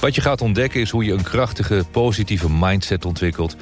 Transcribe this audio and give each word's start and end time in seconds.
Wat 0.00 0.14
je 0.14 0.20
gaat 0.20 0.40
ontdekken 0.40 0.80
is 0.80 0.90
hoe 0.90 1.04
je 1.04 1.12
een 1.12 1.22
krachtige, 1.22 1.84
positieve 1.90 2.50
mindset 2.50 3.04
ontwikkelt. 3.04 3.56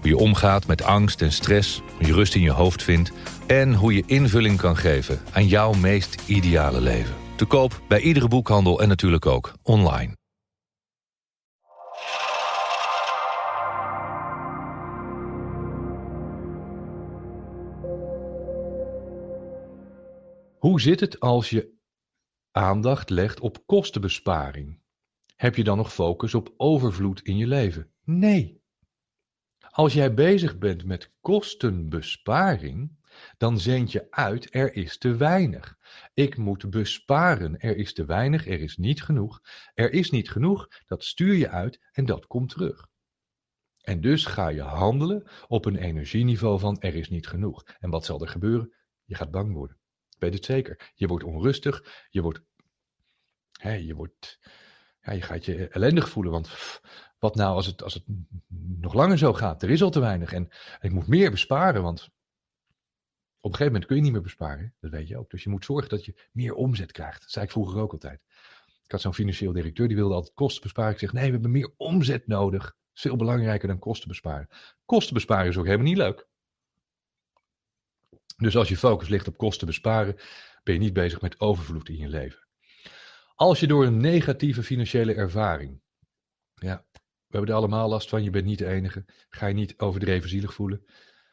Hoe 0.00 0.08
je 0.08 0.16
omgaat 0.16 0.66
met 0.66 0.82
angst 0.82 1.22
en 1.22 1.32
stress, 1.32 1.82
hoe 1.96 2.06
je 2.06 2.12
rust 2.12 2.34
in 2.34 2.42
je 2.42 2.50
hoofd 2.50 2.82
vindt... 2.82 3.12
en 3.46 3.74
hoe 3.74 3.94
je 3.94 4.02
invulling 4.06 4.58
kan 4.58 4.76
geven 4.76 5.20
aan 5.32 5.46
jouw 5.46 5.72
meest 5.72 6.22
ideale 6.26 6.80
leven. 6.80 7.14
Te 7.36 7.44
koop 7.44 7.80
bij 7.88 8.00
iedere 8.00 8.28
boekhandel 8.28 8.80
en 8.80 8.88
natuurlijk 8.88 9.26
ook 9.26 9.52
online. 9.62 10.16
Hoe 20.58 20.80
zit 20.80 21.00
het 21.00 21.20
als 21.20 21.50
je 21.50 21.72
aandacht 22.50 23.10
legt 23.10 23.40
op 23.40 23.58
kostenbesparing? 23.66 24.82
Heb 25.34 25.56
je 25.56 25.64
dan 25.64 25.76
nog 25.76 25.92
focus 25.92 26.34
op 26.34 26.54
overvloed 26.56 27.22
in 27.22 27.36
je 27.36 27.46
leven? 27.46 27.90
Nee. 28.04 28.62
Als 29.70 29.92
jij 29.92 30.14
bezig 30.14 30.58
bent 30.58 30.84
met 30.84 31.12
kostenbesparing, 31.20 32.96
dan 33.36 33.58
zend 33.58 33.92
je 33.92 34.06
uit, 34.10 34.54
er 34.54 34.74
is 34.74 34.98
te 34.98 35.16
weinig. 35.16 35.78
Ik 36.14 36.36
moet 36.36 36.70
besparen, 36.70 37.58
er 37.58 37.76
is 37.76 37.92
te 37.92 38.04
weinig, 38.04 38.46
er 38.46 38.60
is 38.60 38.76
niet 38.76 39.02
genoeg. 39.02 39.40
Er 39.74 39.92
is 39.92 40.10
niet 40.10 40.30
genoeg, 40.30 40.68
dat 40.86 41.04
stuur 41.04 41.34
je 41.34 41.48
uit 41.48 41.88
en 41.92 42.06
dat 42.06 42.26
komt 42.26 42.50
terug. 42.50 42.88
En 43.80 44.00
dus 44.00 44.26
ga 44.26 44.48
je 44.48 44.62
handelen 44.62 45.28
op 45.48 45.64
een 45.64 45.76
energieniveau 45.76 46.58
van 46.58 46.80
er 46.80 46.94
is 46.94 47.10
niet 47.10 47.26
genoeg. 47.26 47.62
En 47.80 47.90
wat 47.90 48.04
zal 48.04 48.20
er 48.20 48.28
gebeuren? 48.28 48.74
Je 49.04 49.14
gaat 49.14 49.30
bang 49.30 49.52
worden. 49.52 49.78
Ik 50.10 50.20
weet 50.20 50.34
het 50.34 50.44
zeker. 50.44 50.92
Je 50.94 51.06
wordt 51.06 51.24
onrustig, 51.24 52.06
je 52.10 52.22
wordt, 52.22 52.42
hè, 53.52 53.72
je 53.72 53.94
wordt 53.94 54.40
ja, 55.04 55.12
je 55.12 55.22
gaat 55.22 55.44
je 55.44 55.68
ellendig 55.68 56.08
voelen. 56.08 56.32
Want 56.32 56.50
wat 57.18 57.34
nou 57.34 57.54
als 57.54 57.66
het, 57.66 57.82
als 57.82 57.94
het 57.94 58.04
nog 58.80 58.94
langer 58.94 59.18
zo 59.18 59.32
gaat? 59.32 59.62
Er 59.62 59.70
is 59.70 59.82
al 59.82 59.90
te 59.90 60.00
weinig 60.00 60.32
en, 60.32 60.48
ik 60.80 60.92
moet 60.92 61.06
meer 61.06 61.30
besparen, 61.30 61.82
want 61.82 62.02
op 63.40 63.50
een 63.50 63.56
gegeven 63.56 63.72
moment 63.72 63.86
kun 63.86 63.96
je 63.96 64.02
niet 64.02 64.12
meer 64.12 64.22
besparen. 64.22 64.74
Dat 64.80 64.90
weet 64.90 65.08
je 65.08 65.18
ook. 65.18 65.30
Dus 65.30 65.42
je 65.42 65.48
moet 65.48 65.64
zorgen 65.64 65.88
dat 65.88 66.04
je 66.04 66.28
meer 66.32 66.54
omzet 66.54 66.92
krijgt. 66.92 67.20
Dat 67.20 67.30
zei 67.30 67.44
ik 67.44 67.50
vroeger 67.50 67.80
ook 67.80 67.92
altijd. 67.92 68.20
Ik 68.84 68.90
had 68.90 69.00
zo'n 69.00 69.14
financieel 69.14 69.52
directeur, 69.52 69.88
die 69.88 69.96
wilde 69.96 70.14
altijd 70.14 70.34
kosten 70.34 70.62
besparen. 70.62 70.92
Ik 70.92 70.98
zeg, 70.98 71.12
nee, 71.12 71.24
we 71.24 71.32
hebben 71.32 71.50
meer 71.50 71.74
omzet 71.76 72.26
nodig. 72.26 72.62
Dat 72.62 72.74
is 72.94 73.00
veel 73.00 73.16
belangrijker 73.16 73.68
dan 73.68 73.78
kosten 73.78 74.08
besparen. 74.08 74.48
Kosten 74.84 75.14
besparen 75.14 75.48
is 75.48 75.56
ook 75.56 75.64
helemaal 75.64 75.86
niet 75.86 75.96
leuk. 75.96 76.26
Dus 78.36 78.56
als 78.56 78.68
je 78.68 78.76
focus 78.76 79.08
ligt 79.08 79.28
op 79.28 79.36
kosten 79.36 79.66
besparen, 79.66 80.16
ben 80.62 80.74
je 80.74 80.80
niet 80.80 80.92
bezig 80.92 81.20
met 81.20 81.40
overvloed 81.40 81.88
in 81.88 81.96
je 81.96 82.08
leven. 82.08 82.43
Als 83.34 83.60
je 83.60 83.66
door 83.66 83.84
een 83.84 83.96
negatieve 83.96 84.62
financiële 84.62 85.14
ervaring, 85.14 85.80
ja, 86.54 86.84
we 86.92 87.00
hebben 87.36 87.50
er 87.50 87.56
allemaal 87.56 87.88
last 87.88 88.08
van, 88.08 88.22
je 88.22 88.30
bent 88.30 88.44
niet 88.44 88.58
de 88.58 88.66
enige, 88.66 89.04
ga 89.28 89.46
je 89.46 89.54
niet 89.54 89.78
overdreven 89.78 90.28
zielig 90.28 90.54
voelen. 90.54 90.84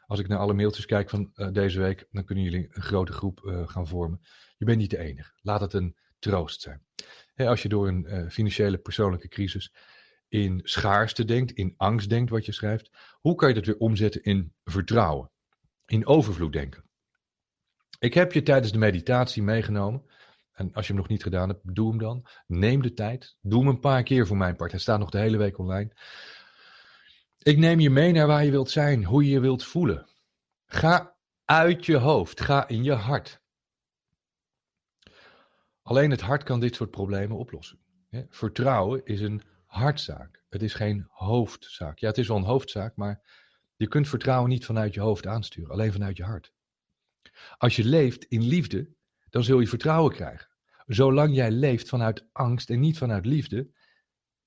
Als 0.06 0.20
ik 0.20 0.28
naar 0.28 0.38
alle 0.38 0.54
mailtjes 0.54 0.86
kijk 0.86 1.10
van 1.10 1.32
uh, 1.36 1.52
deze 1.52 1.80
week, 1.80 2.08
dan 2.12 2.24
kunnen 2.24 2.44
jullie 2.44 2.68
een 2.72 2.82
grote 2.82 3.12
groep 3.12 3.42
uh, 3.44 3.68
gaan 3.68 3.88
vormen. 3.88 4.22
Je 4.58 4.66
bent 4.66 4.78
niet 4.78 4.90
de 4.90 4.98
enige. 4.98 5.32
Laat 5.42 5.62
het 5.62 5.74
een 5.74 5.96
troost 6.20 6.62
zijn. 6.62 6.86
Als 7.36 7.62
je 7.62 7.70
door 7.70 7.88
een 7.88 8.06
uh, 8.08 8.30
financiële 8.30 8.78
persoonlijke 8.78 9.28
crisis 9.28 9.74
in 10.28 10.60
schaarste 10.64 11.26
denkt, 11.26 11.52
in 11.52 11.74
angst 11.78 12.10
denkt 12.10 12.30
wat 12.30 12.46
je 12.46 12.52
schrijft, 12.52 12.90
hoe 13.20 13.36
kan 13.36 13.48
je 13.48 13.56
dat 13.56 13.66
weer 13.66 13.78
omzetten 13.78 14.24
in 14.24 14.54
vertrouwen, 14.64 15.32
in 15.86 16.06
overvloed 16.06 16.54
denken? 16.54 16.90
Ik 18.00 18.14
heb 18.14 18.34
je 18.34 18.44
tijdens 18.44 18.72
de 18.72 18.78
meditatie 18.78 19.44
meegenomen 19.44 20.06
en 20.62 20.74
als 20.74 20.88
je 20.88 20.94
hem 20.94 21.02
nog 21.02 21.12
niet 21.12 21.24
gedaan 21.24 21.50
hebt, 21.50 21.76
doe 21.76 21.90
hem 21.90 21.98
dan. 21.98 22.26
Neem 22.48 22.82
de 22.82 22.94
tijd. 22.94 23.38
Doe 23.42 23.60
hem 23.60 23.70
een 23.70 23.80
paar 23.80 24.04
keer 24.04 24.28
voor 24.28 24.38
mijn 24.38 24.56
part. 24.56 24.72
Hij 24.72 24.80
staat 24.80 25.00
nog 25.00 25.10
de 25.10 25.20
hele 25.20 25.38
week 25.38 25.58
online. 25.58 25.92
Ik 27.38 27.58
neem 27.58 27.80
je 27.80 27.90
mee 27.90 28.12
naar 28.12 28.28
waar 28.28 28.46
je 28.46 28.52
wilt 28.52 28.70
zijn, 28.70 29.06
hoe 29.06 29.24
je 29.24 29.30
je 29.30 29.40
wilt 29.40 29.64
voelen. 29.64 30.08
Ga 30.66 31.16
uit 31.46 31.86
je 31.86 31.98
hoofd, 31.98 32.42
ga 32.42 32.68
in 32.68 32.84
je 32.84 32.94
hart. 32.94 33.42
Alleen 35.82 36.12
het 36.12 36.22
hart 36.22 36.44
kan 36.44 36.60
dit 36.60 36.76
soort 36.76 36.92
problemen 36.92 37.38
oplossen. 37.38 37.80
Vertrouwen 38.30 39.06
is 39.06 39.22
een 39.22 39.42
hartzaak. 39.66 40.44
Het 40.50 40.62
is 40.62 40.74
geen 40.74 41.06
hoofdzaak. 41.10 42.00
Ja, 42.00 42.08
het 42.08 42.18
is 42.18 42.28
wel 42.28 42.38
een 42.38 42.44
hoofdzaak, 42.44 42.96
maar 42.96 43.22
je 43.76 43.88
kunt 43.88 44.08
vertrouwen 44.08 44.50
niet 44.50 44.66
vanuit 44.66 44.94
je 44.94 45.00
hoofd 45.00 45.28
aansturen, 45.28 45.72
alleen 45.72 45.92
vanuit 45.92 46.18
je 46.18 46.24
hart. 46.24 46.54
Als 47.58 47.76
je 47.76 47.84
leeft 47.84 48.24
in 48.24 48.42
liefde, 48.42 48.90
dan 49.30 49.44
zul 49.44 49.60
je 49.60 49.68
vertrouwen 49.68 50.14
krijgen. 50.14 50.51
Zolang 50.94 51.36
jij 51.36 51.52
leeft 51.52 51.90
vanuit 51.90 52.28
angst 52.32 52.70
en 52.70 52.80
niet 52.80 52.98
vanuit 52.98 53.26
liefde, 53.26 53.72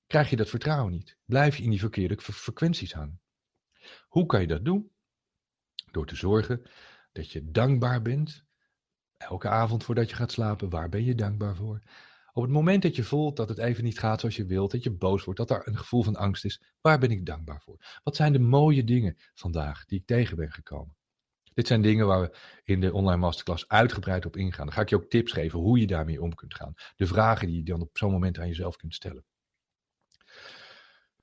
krijg 0.07 0.29
je 0.29 0.35
dat 0.35 0.49
vertrouwen 0.49 0.91
niet. 0.91 1.17
Blijf 1.25 1.57
je 1.57 1.63
in 1.63 1.69
die 1.69 1.79
verkeerde 1.79 2.17
frequenties 2.21 2.93
hangen. 2.93 3.21
Hoe 4.07 4.25
kan 4.25 4.41
je 4.41 4.47
dat 4.47 4.65
doen? 4.65 4.91
Door 5.91 6.05
te 6.05 6.15
zorgen 6.15 6.61
dat 7.11 7.31
je 7.31 7.51
dankbaar 7.51 8.01
bent. 8.01 8.45
Elke 9.17 9.47
avond 9.47 9.83
voordat 9.83 10.09
je 10.09 10.15
gaat 10.15 10.31
slapen, 10.31 10.69
waar 10.69 10.89
ben 10.89 11.03
je 11.03 11.15
dankbaar 11.15 11.55
voor? 11.55 11.81
Op 12.33 12.43
het 12.43 12.51
moment 12.51 12.81
dat 12.81 12.95
je 12.95 13.03
voelt 13.03 13.35
dat 13.35 13.49
het 13.49 13.57
even 13.57 13.83
niet 13.83 13.99
gaat 13.99 14.19
zoals 14.19 14.35
je 14.35 14.45
wilt, 14.45 14.71
dat 14.71 14.83
je 14.83 14.91
boos 14.91 15.23
wordt, 15.23 15.39
dat 15.39 15.51
er 15.51 15.67
een 15.67 15.77
gevoel 15.77 16.03
van 16.03 16.15
angst 16.15 16.45
is, 16.45 16.61
waar 16.81 16.99
ben 16.99 17.11
ik 17.11 17.25
dankbaar 17.25 17.61
voor? 17.61 17.99
Wat 18.03 18.15
zijn 18.15 18.33
de 18.33 18.39
mooie 18.39 18.83
dingen 18.83 19.17
vandaag 19.33 19.85
die 19.85 19.99
ik 19.99 20.05
tegen 20.05 20.37
ben 20.37 20.51
gekomen? 20.51 20.95
Dit 21.55 21.67
zijn 21.67 21.81
dingen 21.81 22.07
waar 22.07 22.21
we 22.21 22.37
in 22.63 22.81
de 22.81 22.93
online 22.93 23.21
masterclass 23.21 23.67
uitgebreid 23.67 24.25
op 24.25 24.37
ingaan. 24.37 24.65
Dan 24.65 24.75
ga 24.75 24.81
ik 24.81 24.89
je 24.89 24.95
ook 24.95 25.09
tips 25.09 25.31
geven 25.31 25.59
hoe 25.59 25.79
je 25.79 25.87
daarmee 25.87 26.21
om 26.21 26.33
kunt 26.33 26.55
gaan. 26.55 26.73
De 26.95 27.07
vragen 27.07 27.47
die 27.47 27.57
je 27.57 27.63
dan 27.63 27.81
op 27.81 27.97
zo'n 27.97 28.11
moment 28.11 28.39
aan 28.39 28.47
jezelf 28.47 28.75
kunt 28.75 28.93
stellen. 28.93 29.25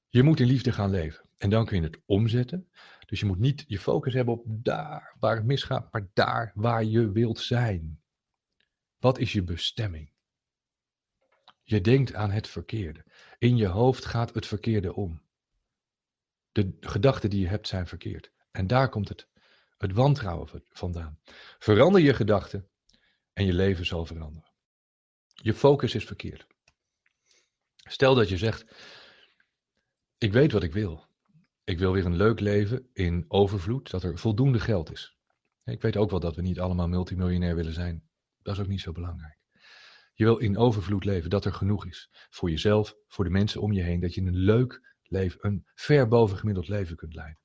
Je 0.09 0.23
moet 0.23 0.41
in 0.41 0.47
liefde 0.47 0.73
gaan 0.73 0.91
leven. 0.91 1.29
En 1.39 1.51
dan 1.51 1.67
kun 1.67 1.77
je 1.77 1.83
het 1.83 2.01
omzetten. 2.07 2.71
Dus 3.07 3.21
je 3.21 3.27
moet 3.27 3.39
niet 3.39 3.65
je 3.67 3.79
focus 3.79 4.15
hebben 4.15 4.35
op 4.35 4.45
daar 4.47 5.17
waar 5.19 5.37
het 5.37 5.45
misgaat, 5.45 5.93
maar 5.93 6.09
daar 6.13 6.53
waar 6.55 6.85
je 6.85 7.13
wilt 7.13 7.39
zijn. 7.39 8.01
Wat 8.99 9.19
is 9.19 9.33
je 9.33 9.43
bestemming? 9.43 10.13
Je 11.63 11.81
denkt 11.81 12.15
aan 12.15 12.31
het 12.31 12.49
verkeerde. 12.49 13.05
In 13.39 13.57
je 13.57 13.67
hoofd 13.67 14.05
gaat 14.05 14.35
het 14.35 14.47
verkeerde 14.47 14.95
om. 14.95 15.23
De 16.53 16.77
gedachten 16.81 17.31
die 17.31 17.41
je 17.41 17.49
hebt 17.49 17.69
zijn 17.69 17.87
verkeerd. 17.87 18.33
En 18.51 18.67
daar 18.67 18.89
komt 18.89 19.09
het 19.09 19.29
het 19.83 19.93
wantrouwen 19.93 20.49
vandaan. 20.71 21.19
Verander 21.59 22.01
je 22.01 22.15
gedachten 22.15 22.69
en 23.33 23.45
je 23.45 23.53
leven 23.53 23.87
zal 23.87 24.07
veranderen. 24.07 24.51
Je 25.35 25.55
focus 25.55 25.95
is 25.95 26.05
verkeerd. 26.05 26.47
Stel 27.77 28.15
dat 28.15 28.29
je 28.29 28.37
zegt: 28.37 28.65
Ik 30.19 30.33
weet 30.33 30.53
wat 30.53 30.63
ik 30.63 30.73
wil. 30.73 31.07
Ik 31.65 31.79
wil 31.79 31.93
weer 31.93 32.07
een 32.07 32.17
leuk 32.17 32.41
leven 32.41 32.89
in 32.93 33.25
overvloed, 33.29 33.91
dat 33.91 34.03
er 34.03 34.19
voldoende 34.19 34.61
geld 34.61 34.93
is. 34.93 35.17
Ik 35.65 35.83
weet 35.83 35.97
ook 35.97 36.11
wel 36.11 36.21
dat 36.21 36.37
we 36.37 36.43
niet 36.43 36.61
allemaal 36.61 36.89
multimiljonair 36.89 37.55
willen 37.55 37.73
zijn. 37.73 38.09
Dat 38.43 38.55
is 38.55 38.61
ook 38.61 38.69
niet 38.69 38.81
zo 38.81 38.93
belangrijk. 38.93 39.39
Je 40.15 40.25
wil 40.25 40.37
in 40.37 40.57
overvloed 40.57 41.05
leven, 41.05 41.31
dat 41.31 41.45
er 41.45 41.53
genoeg 41.53 41.87
is. 41.87 42.09
Voor 42.31 42.51
jezelf, 42.51 42.95
voor 43.09 43.25
de 43.25 43.31
mensen 43.31 43.61
om 43.61 43.73
je 43.73 43.83
heen. 43.83 44.01
Dat 44.01 44.15
je 44.15 44.21
een 44.21 44.37
leuk 44.37 44.97
leven, 45.03 45.39
een 45.43 45.67
ver 45.75 46.09
boven 46.09 46.39
gemiddeld 46.39 46.69
leven 46.69 46.97
kunt 46.97 47.15
leiden. 47.15 47.42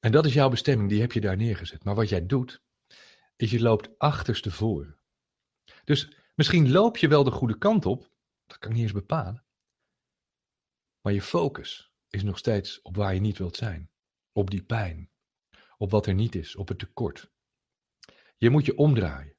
En 0.00 0.12
dat 0.12 0.26
is 0.26 0.32
jouw 0.32 0.48
bestemming, 0.48 0.88
die 0.88 1.00
heb 1.00 1.12
je 1.12 1.20
daar 1.20 1.36
neergezet. 1.36 1.84
Maar 1.84 1.94
wat 1.94 2.08
jij 2.08 2.26
doet, 2.26 2.62
is 3.36 3.50
je 3.50 3.60
loopt 3.60 3.98
achterstevoren. 3.98 4.98
Dus 5.84 6.16
misschien 6.34 6.70
loop 6.70 6.96
je 6.96 7.08
wel 7.08 7.24
de 7.24 7.30
goede 7.30 7.58
kant 7.58 7.86
op, 7.86 8.10
dat 8.46 8.58
kan 8.58 8.70
ik 8.70 8.76
niet 8.76 8.84
eens 8.84 8.92
bepalen. 8.92 9.44
Maar 11.00 11.12
je 11.12 11.22
focus 11.22 11.92
is 12.08 12.22
nog 12.22 12.38
steeds 12.38 12.82
op 12.82 12.96
waar 12.96 13.14
je 13.14 13.20
niet 13.20 13.38
wilt 13.38 13.56
zijn. 13.56 13.90
Op 14.32 14.50
die 14.50 14.62
pijn. 14.62 15.10
Op 15.76 15.90
wat 15.90 16.06
er 16.06 16.14
niet 16.14 16.34
is, 16.34 16.56
op 16.56 16.68
het 16.68 16.78
tekort. 16.78 17.30
Je 18.36 18.50
moet 18.50 18.66
je 18.66 18.76
omdraaien. 18.76 19.36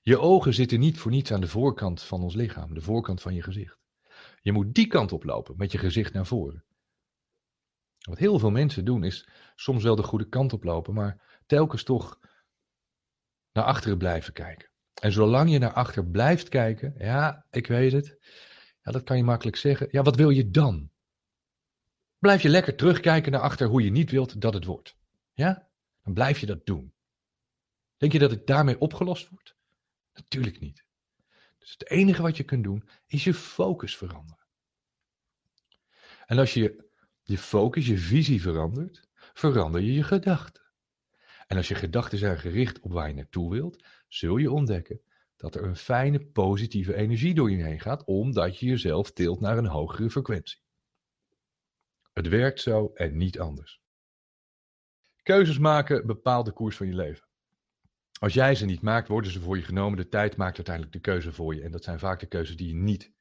Je 0.00 0.18
ogen 0.18 0.54
zitten 0.54 0.80
niet 0.80 0.98
voor 0.98 1.10
niets 1.10 1.32
aan 1.32 1.40
de 1.40 1.48
voorkant 1.48 2.02
van 2.02 2.22
ons 2.22 2.34
lichaam, 2.34 2.74
de 2.74 2.80
voorkant 2.80 3.22
van 3.22 3.34
je 3.34 3.42
gezicht. 3.42 3.78
Je 4.40 4.52
moet 4.52 4.74
die 4.74 4.86
kant 4.86 5.12
oplopen 5.12 5.56
met 5.56 5.72
je 5.72 5.78
gezicht 5.78 6.12
naar 6.12 6.26
voren. 6.26 6.64
Wat 8.06 8.18
heel 8.18 8.38
veel 8.38 8.50
mensen 8.50 8.84
doen 8.84 9.04
is 9.04 9.28
soms 9.54 9.82
wel 9.82 9.96
de 9.96 10.02
goede 10.02 10.28
kant 10.28 10.52
op 10.52 10.64
lopen, 10.64 10.94
maar 10.94 11.40
telkens 11.46 11.82
toch 11.82 12.18
naar 13.52 13.64
achteren 13.64 13.98
blijven 13.98 14.32
kijken. 14.32 14.68
En 15.00 15.12
zolang 15.12 15.50
je 15.50 15.58
naar 15.58 15.72
achter 15.72 16.06
blijft 16.06 16.48
kijken, 16.48 16.94
ja, 16.98 17.46
ik 17.50 17.66
weet 17.66 17.92
het, 17.92 18.18
Ja, 18.82 18.92
dat 18.92 19.02
kan 19.02 19.16
je 19.16 19.24
makkelijk 19.24 19.56
zeggen. 19.56 19.88
Ja, 19.90 20.02
wat 20.02 20.16
wil 20.16 20.30
je 20.30 20.50
dan? 20.50 20.90
Blijf 22.18 22.42
je 22.42 22.48
lekker 22.48 22.76
terugkijken 22.76 23.32
naar 23.32 23.40
achter 23.40 23.66
hoe 23.66 23.82
je 23.82 23.90
niet 23.90 24.10
wilt 24.10 24.40
dat 24.40 24.54
het 24.54 24.64
wordt. 24.64 24.96
Ja? 25.32 25.68
Dan 26.02 26.14
blijf 26.14 26.38
je 26.38 26.46
dat 26.46 26.66
doen. 26.66 26.92
Denk 27.96 28.12
je 28.12 28.18
dat 28.18 28.30
het 28.30 28.46
daarmee 28.46 28.78
opgelost 28.78 29.28
wordt? 29.28 29.56
Natuurlijk 30.12 30.60
niet. 30.60 30.84
Dus 31.58 31.70
het 31.70 31.90
enige 31.90 32.22
wat 32.22 32.36
je 32.36 32.44
kunt 32.44 32.64
doen 32.64 32.88
is 33.06 33.24
je 33.24 33.34
focus 33.34 33.96
veranderen. 33.96 34.46
En 36.26 36.38
als 36.38 36.54
je 36.54 36.85
je 37.26 37.38
focus, 37.38 37.86
je 37.86 37.98
visie 37.98 38.42
verandert, 38.42 39.08
verander 39.14 39.80
je 39.80 39.92
je 39.92 40.02
gedachten. 40.02 40.62
En 41.46 41.56
als 41.56 41.68
je 41.68 41.74
gedachten 41.74 42.18
zijn 42.18 42.38
gericht 42.38 42.80
op 42.80 42.92
waar 42.92 43.08
je 43.08 43.14
naartoe 43.14 43.50
wilt, 43.50 43.84
zul 44.08 44.36
je 44.36 44.50
ontdekken 44.50 45.00
dat 45.36 45.54
er 45.54 45.64
een 45.64 45.76
fijne 45.76 46.20
positieve 46.20 46.94
energie 46.94 47.34
door 47.34 47.50
je 47.50 47.62
heen 47.62 47.80
gaat, 47.80 48.04
omdat 48.04 48.58
je 48.58 48.66
jezelf 48.66 49.12
tilt 49.12 49.40
naar 49.40 49.58
een 49.58 49.66
hogere 49.66 50.10
frequentie. 50.10 50.60
Het 52.12 52.28
werkt 52.28 52.60
zo 52.60 52.90
en 52.94 53.16
niet 53.16 53.38
anders. 53.38 53.80
Keuzes 55.22 55.58
maken 55.58 56.06
bepaalt 56.06 56.46
de 56.46 56.52
koers 56.52 56.76
van 56.76 56.86
je 56.86 56.94
leven. 56.94 57.26
Als 58.18 58.34
jij 58.34 58.54
ze 58.54 58.64
niet 58.64 58.82
maakt, 58.82 59.08
worden 59.08 59.30
ze 59.30 59.40
voor 59.40 59.56
je 59.56 59.62
genomen. 59.62 59.96
De 59.96 60.08
tijd 60.08 60.36
maakt 60.36 60.56
uiteindelijk 60.56 60.94
de 60.94 61.00
keuze 61.00 61.32
voor 61.32 61.54
je. 61.54 61.62
En 61.62 61.70
dat 61.70 61.84
zijn 61.84 61.98
vaak 61.98 62.20
de 62.20 62.26
keuzes 62.26 62.56
die 62.56 62.68
je 62.68 62.74
niet 62.74 63.12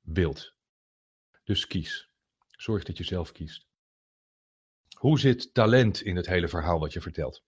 wilt. 0.00 0.54
Dus 1.44 1.66
kies. 1.66 2.11
Zorg 2.62 2.84
dat 2.84 2.96
je 2.96 3.04
zelf 3.04 3.32
kiest. 3.32 3.66
Hoe 4.96 5.18
zit 5.18 5.54
talent 5.54 6.00
in 6.00 6.16
het 6.16 6.26
hele 6.26 6.48
verhaal 6.48 6.78
wat 6.78 6.92
je 6.92 7.00
vertelt? 7.00 7.42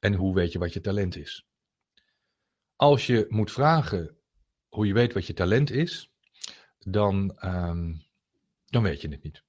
En 0.00 0.14
hoe 0.14 0.34
weet 0.34 0.52
je 0.52 0.58
wat 0.58 0.72
je 0.72 0.80
talent 0.80 1.16
is? 1.16 1.46
Als 2.76 3.06
je 3.06 3.26
moet 3.28 3.52
vragen 3.52 4.16
hoe 4.68 4.86
je 4.86 4.92
weet 4.92 5.12
wat 5.12 5.26
je 5.26 5.32
talent 5.32 5.70
is, 5.70 6.12
dan, 6.78 7.36
ehm, 7.36 7.94
dan 8.64 8.82
weet 8.82 9.00
je 9.00 9.08
het 9.08 9.22
niet. 9.22 9.42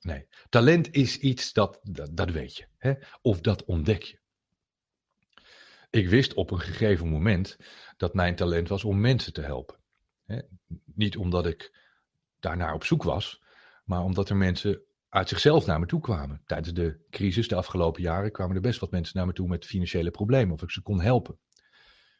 Nee, 0.00 0.26
talent 0.48 0.94
is 0.94 1.18
iets 1.18 1.52
dat, 1.52 1.80
dat, 1.82 2.16
dat 2.16 2.30
weet 2.30 2.56
je. 2.56 2.66
Hè? 2.76 2.94
Of 3.20 3.40
dat 3.40 3.64
ontdek 3.64 4.02
je. 4.02 4.20
Ik 5.90 6.08
wist 6.08 6.34
op 6.34 6.50
een 6.50 6.60
gegeven 6.60 7.08
moment 7.08 7.56
dat 7.96 8.14
mijn 8.14 8.36
talent 8.36 8.68
was 8.68 8.84
om 8.84 9.00
mensen 9.00 9.32
te 9.32 9.42
helpen. 9.42 9.78
Hè? 10.24 10.40
Niet 10.84 11.16
omdat 11.16 11.46
ik 11.46 11.76
daarnaar 12.38 12.74
op 12.74 12.84
zoek 12.84 13.02
was, 13.02 13.41
maar 13.92 14.04
omdat 14.04 14.28
er 14.28 14.36
mensen 14.36 14.82
uit 15.08 15.28
zichzelf 15.28 15.66
naar 15.66 15.80
me 15.80 15.86
toe 15.86 16.00
kwamen. 16.00 16.42
Tijdens 16.46 16.74
de 16.74 17.06
crisis 17.10 17.48
de 17.48 17.54
afgelopen 17.54 18.02
jaren 18.02 18.32
kwamen 18.32 18.56
er 18.56 18.62
best 18.62 18.80
wat 18.80 18.90
mensen 18.90 19.16
naar 19.16 19.26
me 19.26 19.32
toe 19.32 19.48
met 19.48 19.66
financiële 19.66 20.10
problemen, 20.10 20.54
of 20.54 20.62
ik 20.62 20.70
ze 20.70 20.82
kon 20.82 21.00
helpen. 21.00 21.38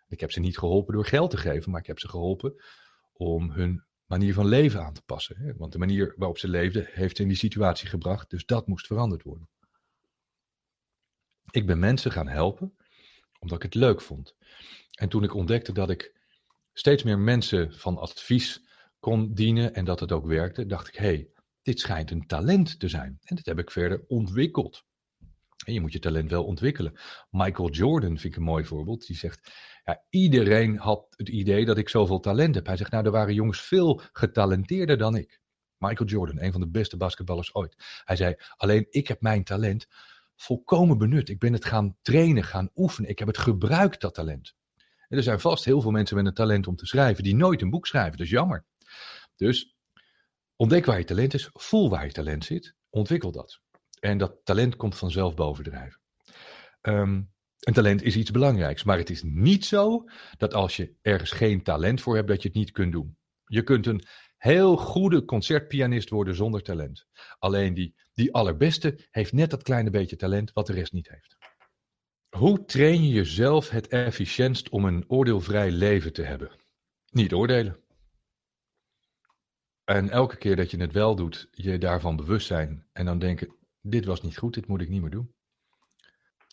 Ik 0.09 0.21
heb 0.21 0.33
ze 0.33 0.41
niet 0.41 0.59
geholpen 0.59 0.95
door 0.95 1.07
geld 1.07 1.31
te 1.31 1.37
geven, 1.37 1.71
maar 1.71 1.81
ik 1.81 1.87
heb 1.87 1.99
ze 1.99 2.09
geholpen 2.09 2.63
om 3.13 3.51
hun 3.51 3.85
manier 4.07 4.35
van 4.35 4.47
leven 4.47 4.85
aan 4.85 4.95
te 4.95 5.03
passen. 5.03 5.55
Want 5.57 5.73
de 5.73 5.79
manier 5.79 6.15
waarop 6.17 6.39
ze 6.39 6.49
leefden 6.49 6.87
heeft 6.91 7.17
ze 7.17 7.23
in 7.23 7.29
die 7.29 7.37
situatie 7.37 7.89
gebracht, 7.89 8.31
dus 8.31 8.47
dat 8.47 8.67
moest 8.67 8.87
veranderd 8.87 9.23
worden. 9.23 9.49
Ik 11.51 11.67
ben 11.67 11.79
mensen 11.79 12.13
gaan 12.13 12.29
helpen 12.29 12.77
omdat 13.39 13.57
ik 13.57 13.63
het 13.63 13.75
leuk 13.75 14.01
vond. 14.01 14.37
En 14.91 15.09
toen 15.09 15.25
ik 15.25 15.35
ontdekte 15.35 15.73
dat 15.73 15.91
ik 15.91 16.21
steeds 16.73 17.03
meer 17.03 17.19
mensen 17.19 17.73
van 17.73 17.99
advies 17.99 18.63
kon 19.01 19.35
dienen 19.35 19.75
en 19.75 19.85
dat 19.85 20.01
het 20.01 20.13
ook 20.13 20.27
werkte, 20.27 20.67
dacht 20.67 20.89
ik: 20.89 20.95
hé, 20.95 21.07
hey, 21.07 21.32
dit 21.63 21.81
schijnt 21.81 22.11
een 22.11 22.27
talent 22.27 22.79
te 22.79 22.89
zijn. 22.89 23.19
En 23.23 23.37
dat 23.37 23.47
heb 23.47 23.59
ik 23.59 23.71
verder 23.71 24.05
ontwikkeld. 24.07 24.85
En 25.65 25.73
je 25.73 25.81
moet 25.81 25.93
je 25.93 25.99
talent 25.99 26.31
wel 26.31 26.45
ontwikkelen. 26.45 26.99
Michael 27.31 27.71
Jordan 27.71 28.19
vind 28.19 28.33
ik 28.33 28.37
een 28.37 28.47
mooi 28.47 28.65
voorbeeld. 28.65 29.07
Die 29.07 29.17
zegt: 29.17 29.51
ja, 29.85 30.03
iedereen 30.09 30.77
had 30.77 31.07
het 31.17 31.29
idee 31.29 31.65
dat 31.65 31.79
ik 31.79 31.89
zoveel 31.89 32.21
talent 32.21 32.55
heb. 32.55 32.67
Hij 32.67 32.77
zegt: 32.77 32.91
Nou, 32.91 33.05
er 33.05 33.11
waren 33.11 33.35
jongens 33.35 33.61
veel 33.61 34.01
getalenteerder 34.13 34.99
dan 34.99 35.17
ik. 35.17 35.41
Michael 35.79 36.09
Jordan, 36.09 36.41
een 36.41 36.53
van 36.53 36.61
de 36.61 36.69
beste 36.69 36.97
basketballers 36.97 37.55
ooit. 37.55 37.77
Hij 38.05 38.17
zei: 38.17 38.35
Alleen 38.57 38.87
ik 38.91 39.09
heb 39.09 39.21
mijn 39.21 39.45
talent 39.45 39.87
volkomen 40.37 40.99
benut. 40.99 41.29
Ik 41.29 41.39
ben 41.39 41.53
het 41.53 41.65
gaan 41.65 41.97
trainen, 42.03 42.45
gaan 42.45 42.71
oefenen. 42.75 43.11
Ik 43.11 43.19
heb 43.19 43.29
het 43.29 43.39
gebruikt, 43.39 44.01
dat 44.01 44.15
talent. 44.15 44.55
En 45.09 45.17
er 45.17 45.23
zijn 45.23 45.41
vast 45.41 45.65
heel 45.65 45.81
veel 45.81 45.91
mensen 45.91 46.17
met 46.17 46.27
een 46.27 46.35
talent 46.35 46.67
om 46.67 46.77
te 46.77 46.87
schrijven 46.87 47.25
die 47.25 47.37
nooit 47.37 47.63
een 47.63 47.71
boek 47.71 47.87
schrijven. 47.87 48.17
Dat 48.17 48.27
is 48.27 48.33
jammer. 48.33 48.65
Dus 49.37 49.72
ontdek 50.63 50.85
waar 50.85 50.99
je 50.99 51.05
talent 51.05 51.35
is, 51.35 51.51
voel 51.53 51.91
waar 51.91 52.05
je 52.05 52.13
talent 52.13 52.45
zit, 52.45 52.75
ontwikkel 52.91 53.33
dat. 53.33 53.61
En 54.01 54.19
dat 54.19 54.41
talent 54.45 54.77
komt 54.77 54.95
vanzelf 54.95 55.35
bovendrijven. 55.35 56.01
Um, 56.83 57.33
een 57.59 57.73
talent 57.73 58.03
is 58.03 58.17
iets 58.17 58.31
belangrijks, 58.31 58.85
maar 58.85 58.99
het 58.99 59.11
is 59.11 59.23
niet 59.23 59.65
zo 59.65 60.05
dat 60.37 60.55
als 60.55 60.77
je 60.77 60.95
ergens 61.01 61.31
geen 61.31 61.63
talent 61.63 62.01
voor 62.01 62.15
hebt, 62.15 62.29
dat 62.29 62.43
je 62.43 62.49
het 62.49 62.57
niet 62.57 62.71
kunt 62.71 62.93
doen. 62.93 63.17
Je 63.45 63.63
kunt 63.63 63.87
een 63.87 64.05
heel 64.37 64.77
goede 64.77 65.25
concertpianist 65.25 66.11
worden 66.11 66.35
zonder 66.35 66.63
talent. 66.63 67.07
Alleen 67.39 67.75
die, 67.75 67.95
die 68.13 68.33
allerbeste 68.33 69.07
heeft 69.11 69.33
net 69.33 69.51
dat 69.51 69.63
kleine 69.63 69.91
beetje 69.91 70.17
talent 70.17 70.53
wat 70.53 70.67
de 70.67 70.73
rest 70.73 70.93
niet 70.93 71.09
heeft. 71.09 71.37
Hoe 72.37 72.65
train 72.65 73.05
je 73.05 73.13
jezelf 73.13 73.71
het 73.71 73.89
efficiëntst 73.89 74.69
om 74.69 74.85
een 74.85 75.05
oordeelvrij 75.07 75.71
leven 75.71 76.13
te 76.13 76.23
hebben? 76.23 76.51
Niet 77.11 77.33
oordelen. 77.33 77.82
En 79.85 80.11
elke 80.11 80.37
keer 80.37 80.57
dat 80.57 80.71
je 80.71 80.81
het 80.81 80.93
wel 80.93 81.15
doet, 81.15 81.49
je 81.51 81.79
daarvan 81.79 82.17
bewust 82.17 82.47
zijn 82.47 82.87
en 82.93 83.05
dan 83.05 83.19
denken: 83.19 83.57
dit 83.81 84.05
was 84.05 84.23
niet 84.23 84.37
goed, 84.39 84.55
dit 84.55 84.67
moet 84.67 84.81
ik 84.81 84.89
niet 84.89 85.01
meer 85.01 85.11
doen. 85.11 85.35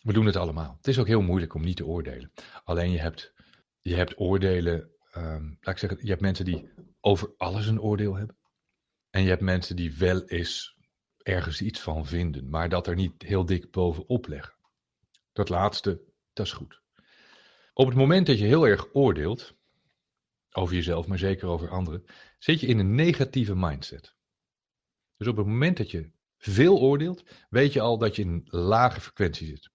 We 0.02 0.12
doen 0.12 0.26
het 0.26 0.36
allemaal. 0.36 0.74
Het 0.76 0.86
is 0.88 0.98
ook 0.98 1.06
heel 1.06 1.22
moeilijk 1.22 1.54
om 1.54 1.62
niet 1.62 1.76
te 1.76 1.86
oordelen. 1.86 2.32
Alleen 2.64 2.90
je 2.90 2.98
hebt, 2.98 3.32
je 3.80 3.94
hebt 3.94 4.18
oordelen, 4.18 4.90
um, 5.16 5.58
laat 5.60 5.74
ik 5.74 5.78
zeggen, 5.78 5.98
je 6.02 6.08
hebt 6.08 6.20
mensen 6.20 6.44
die 6.44 6.70
over 7.00 7.34
alles 7.36 7.66
een 7.66 7.80
oordeel 7.80 8.14
hebben. 8.14 8.36
En 9.10 9.22
je 9.22 9.28
hebt 9.28 9.42
mensen 9.42 9.76
die 9.76 9.96
wel 9.96 10.24
eens 10.24 10.76
ergens 11.16 11.62
iets 11.62 11.80
van 11.80 12.06
vinden, 12.06 12.48
maar 12.48 12.68
dat 12.68 12.86
er 12.86 12.94
niet 12.94 13.22
heel 13.22 13.44
dik 13.44 13.70
bovenop 13.70 14.26
leggen. 14.26 14.54
Dat 15.32 15.48
laatste, 15.48 16.00
dat 16.32 16.46
is 16.46 16.52
goed. 16.52 16.80
Op 17.72 17.86
het 17.86 17.96
moment 17.96 18.26
dat 18.26 18.38
je 18.38 18.44
heel 18.44 18.66
erg 18.66 18.94
oordeelt, 18.94 19.54
over 20.52 20.74
jezelf, 20.74 21.06
maar 21.06 21.18
zeker 21.18 21.48
over 21.48 21.68
anderen, 21.68 22.04
zit 22.38 22.60
je 22.60 22.66
in 22.66 22.78
een 22.78 22.94
negatieve 22.94 23.54
mindset. 23.54 24.14
Dus 25.16 25.26
op 25.26 25.36
het 25.36 25.46
moment 25.46 25.76
dat 25.76 25.90
je 25.90 26.10
veel 26.36 26.78
oordeelt, 26.78 27.22
weet 27.48 27.72
je 27.72 27.80
al 27.80 27.98
dat 27.98 28.16
je 28.16 28.22
in 28.22 28.28
een 28.28 28.46
lage 28.60 29.00
frequentie 29.00 29.46
zit. 29.46 29.70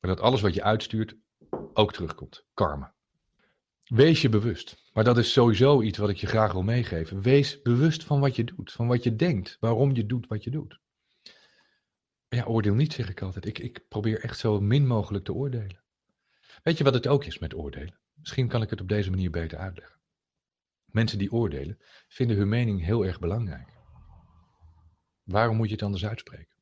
En 0.00 0.08
dat 0.08 0.20
alles 0.20 0.40
wat 0.40 0.54
je 0.54 0.62
uitstuurt 0.62 1.16
ook 1.72 1.92
terugkomt. 1.92 2.44
Karma. 2.54 2.94
Wees 3.84 4.22
je 4.22 4.28
bewust. 4.28 4.90
Maar 4.92 5.04
dat 5.04 5.18
is 5.18 5.32
sowieso 5.32 5.82
iets 5.82 5.98
wat 5.98 6.08
ik 6.08 6.16
je 6.16 6.26
graag 6.26 6.52
wil 6.52 6.62
meegeven. 6.62 7.22
Wees 7.22 7.62
bewust 7.62 8.04
van 8.04 8.20
wat 8.20 8.36
je 8.36 8.44
doet, 8.44 8.72
van 8.72 8.86
wat 8.86 9.02
je 9.02 9.16
denkt, 9.16 9.56
waarom 9.60 9.94
je 9.94 10.06
doet 10.06 10.26
wat 10.26 10.44
je 10.44 10.50
doet. 10.50 10.78
Ja, 12.28 12.44
oordeel 12.44 12.74
niet, 12.74 12.92
zeg 12.92 13.08
ik 13.08 13.22
altijd. 13.22 13.46
Ik, 13.46 13.58
ik 13.58 13.88
probeer 13.88 14.20
echt 14.20 14.38
zo 14.38 14.60
min 14.60 14.86
mogelijk 14.86 15.24
te 15.24 15.32
oordelen. 15.32 15.82
Weet 16.62 16.78
je 16.78 16.84
wat 16.84 16.94
het 16.94 17.06
ook 17.06 17.24
is 17.24 17.38
met 17.38 17.54
oordelen? 17.54 17.98
Misschien 18.20 18.48
kan 18.48 18.62
ik 18.62 18.70
het 18.70 18.80
op 18.80 18.88
deze 18.88 19.10
manier 19.10 19.30
beter 19.30 19.58
uitleggen. 19.58 20.00
Mensen 20.84 21.18
die 21.18 21.32
oordelen 21.32 21.78
vinden 22.08 22.36
hun 22.36 22.48
mening 22.48 22.84
heel 22.84 23.04
erg 23.04 23.18
belangrijk. 23.18 23.78
Waarom 25.22 25.56
moet 25.56 25.66
je 25.66 25.72
het 25.74 25.82
anders 25.82 26.06
uitspreken? 26.06 26.56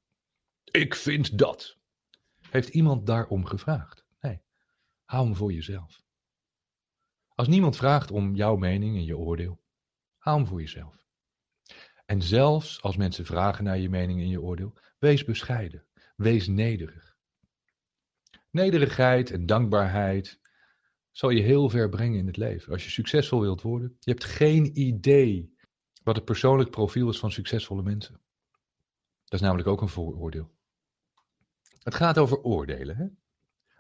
Ik 0.65 0.95
vind 0.95 1.39
dat. 1.39 1.77
Heeft 2.51 2.69
iemand 2.69 3.07
daarom 3.07 3.45
gevraagd? 3.45 4.05
Nee, 4.21 4.41
hou 5.05 5.25
hem 5.25 5.37
voor 5.37 5.53
jezelf. 5.53 6.03
Als 7.29 7.49
niemand 7.49 7.77
vraagt 7.77 8.11
om 8.11 8.35
jouw 8.35 8.57
mening 8.57 8.97
en 8.97 9.05
je 9.05 9.17
oordeel, 9.17 9.61
hou 10.19 10.37
hem 10.37 10.47
voor 10.47 10.61
jezelf. 10.61 11.07
En 12.07 12.23
zelfs 12.23 12.83
als 12.83 12.97
mensen 12.97 13.25
vragen 13.25 13.65
naar 13.65 13.79
je 13.79 13.89
mening 13.89 14.21
en 14.21 14.29
je 14.29 14.41
oordeel, 14.41 14.75
wees 14.99 15.25
bescheiden, 15.25 15.87
wees 16.17 16.47
nederig. 16.47 17.17
Nederigheid 18.51 19.31
en 19.31 19.47
dankbaarheid 19.47 20.41
zal 21.19 21.31
je 21.31 21.43
heel 21.43 21.69
ver 21.69 21.89
brengen 21.89 22.19
in 22.19 22.27
het 22.27 22.37
leven. 22.37 22.73
Als 22.73 22.85
je 22.85 22.91
succesvol 22.91 23.41
wilt 23.41 23.63
worden, 23.63 23.97
je 24.01 24.11
hebt 24.11 24.25
geen 24.25 24.79
idee 24.81 25.55
wat 26.03 26.17
het 26.17 26.25
persoonlijk 26.25 26.71
profiel 26.71 27.09
is 27.09 27.19
van 27.19 27.33
succesvolle 27.33 27.83
mensen. 27.83 28.21
Dat 29.25 29.33
is 29.33 29.41
namelijk 29.41 29.69
ook 29.69 29.81
een 29.81 29.89
vooroordeel. 29.89 30.51
Het 31.79 31.95
gaat 31.95 32.19
over 32.19 32.43
oordelen. 32.43 32.97
Hè? 32.97 33.07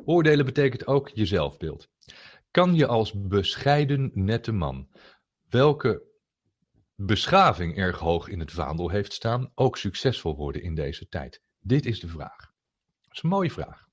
Oordelen 0.04 0.45
betekent 0.45 0.87
ook 0.87 1.09
je 1.09 1.26
zelfbeeld. 1.26 1.88
Kan 2.50 2.75
je 2.75 2.87
als 2.87 3.12
bescheiden, 3.16 4.11
nette 4.14 4.52
man, 4.52 4.88
welke 5.49 6.02
beschaving 6.95 7.76
erg 7.76 7.99
hoog 7.99 8.28
in 8.28 8.40
het 8.40 8.52
vaandel 8.52 8.88
heeft 8.88 9.12
staan, 9.12 9.52
ook 9.54 9.76
succesvol 9.76 10.37
worden 10.37 10.62
in 10.62 10.75
deze 10.75 11.09
tijd? 11.09 11.42
Dit 11.61 11.87
is 11.87 12.00
de 12.00 12.09
vraag. 12.09 12.52
Dat 13.02 13.16
is 13.16 13.23
een 13.23 13.28
mooie 13.28 13.50
vraag. 13.50 13.88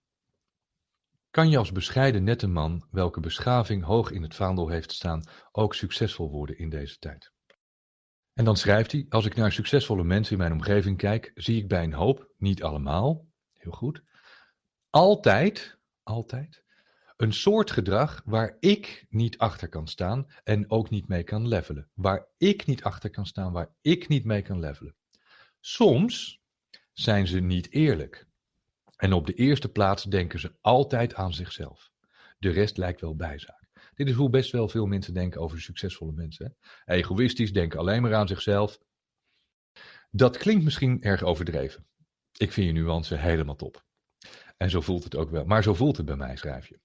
Kan 1.36 1.50
je 1.50 1.58
als 1.58 1.72
bescheiden, 1.72 2.24
nette 2.24 2.48
man, 2.48 2.88
welke 2.92 3.20
beschaving 3.20 3.84
hoog 3.84 4.12
in 4.12 4.22
het 4.22 4.36
vaandel 4.36 4.70
heeft 4.70 4.92
staan, 4.92 5.24
ook 5.52 5.76
succesvol 5.76 6.30
worden 6.30 6.58
in 6.58 6.70
deze 6.70 6.98
tijd? 6.98 7.32
En 8.34 8.46
dan 8.46 8.56
schrijft 8.56 8.92
hij: 8.92 9.06
Als 9.10 9.26
ik 9.26 9.36
naar 9.36 9.52
succesvolle 9.52 10.04
mensen 10.04 10.34
in 10.34 10.38
mijn 10.38 10.52
omgeving 10.52 10.98
kijk, 10.98 11.32
zie 11.34 11.58
ik 11.58 11.68
bij 11.68 11.84
een 11.84 11.94
hoop, 11.94 12.30
niet 12.38 12.64
allemaal, 12.64 13.26
heel 13.54 13.72
goed, 13.72 14.04
altijd, 14.90 15.78
altijd 16.04 16.64
Een 17.18 17.34
soort 17.34 17.72
gedrag 17.72 18.22
waar 18.26 18.58
ik 18.60 19.06
niet 19.10 19.38
achter 19.38 19.70
kan 19.70 19.88
staan 19.88 20.28
en 20.44 20.70
ook 20.70 20.90
niet 20.90 21.08
mee 21.08 21.24
kan 21.24 21.48
levelen. 21.48 21.90
Waar 21.94 22.28
ik 22.38 22.66
niet 22.66 22.84
achter 22.84 23.10
kan 23.10 23.26
staan, 23.26 23.52
waar 23.52 23.76
ik 23.82 24.08
niet 24.08 24.26
mee 24.26 24.42
kan 24.42 24.60
levelen. 24.60 24.96
Soms 25.60 26.42
zijn 26.92 27.28
ze 27.28 27.40
niet 27.40 27.72
eerlijk. 27.72 28.28
En 28.96 29.14
op 29.14 29.26
de 29.26 29.34
eerste 29.34 29.70
plaats 29.70 30.04
denken 30.04 30.40
ze 30.40 30.56
altijd 30.62 31.14
aan 31.14 31.34
zichzelf. 31.34 31.92
De 32.38 32.50
rest 32.50 32.78
lijkt 32.78 33.02
wel 33.02 33.16
bijzaak. 33.16 33.64
Dit 33.94 34.08
is 34.08 34.14
hoe 34.14 34.30
best 34.30 34.52
wel 34.52 34.70
veel 34.70 34.86
mensen 34.86 35.14
denken 35.14 35.42
over 35.42 35.62
succesvolle 35.62 36.12
mensen. 36.12 36.56
Hè? 36.86 36.94
Egoïstisch, 36.94 37.54
denken 37.54 37.80
alleen 37.80 38.02
maar 38.02 38.16
aan 38.16 38.28
zichzelf. 38.28 38.80
Dat 40.12 40.38
klinkt 40.38 40.64
misschien 40.64 41.02
erg 41.02 41.24
overdreven. 41.24 41.88
Ik 42.38 42.52
vind 42.52 42.68
je 42.68 42.74
nuance 42.74 43.16
helemaal 43.16 43.56
top. 43.56 43.86
En 44.58 44.70
zo 44.70 44.82
voelt 44.82 45.04
het 45.04 45.16
ook 45.16 45.30
wel. 45.30 45.46
Maar 45.46 45.64
zo 45.64 45.74
voelt 45.74 45.98
het 45.98 46.06
bij 46.06 46.16
mij, 46.16 46.36
schrijf 46.36 46.68
je. 46.68 46.80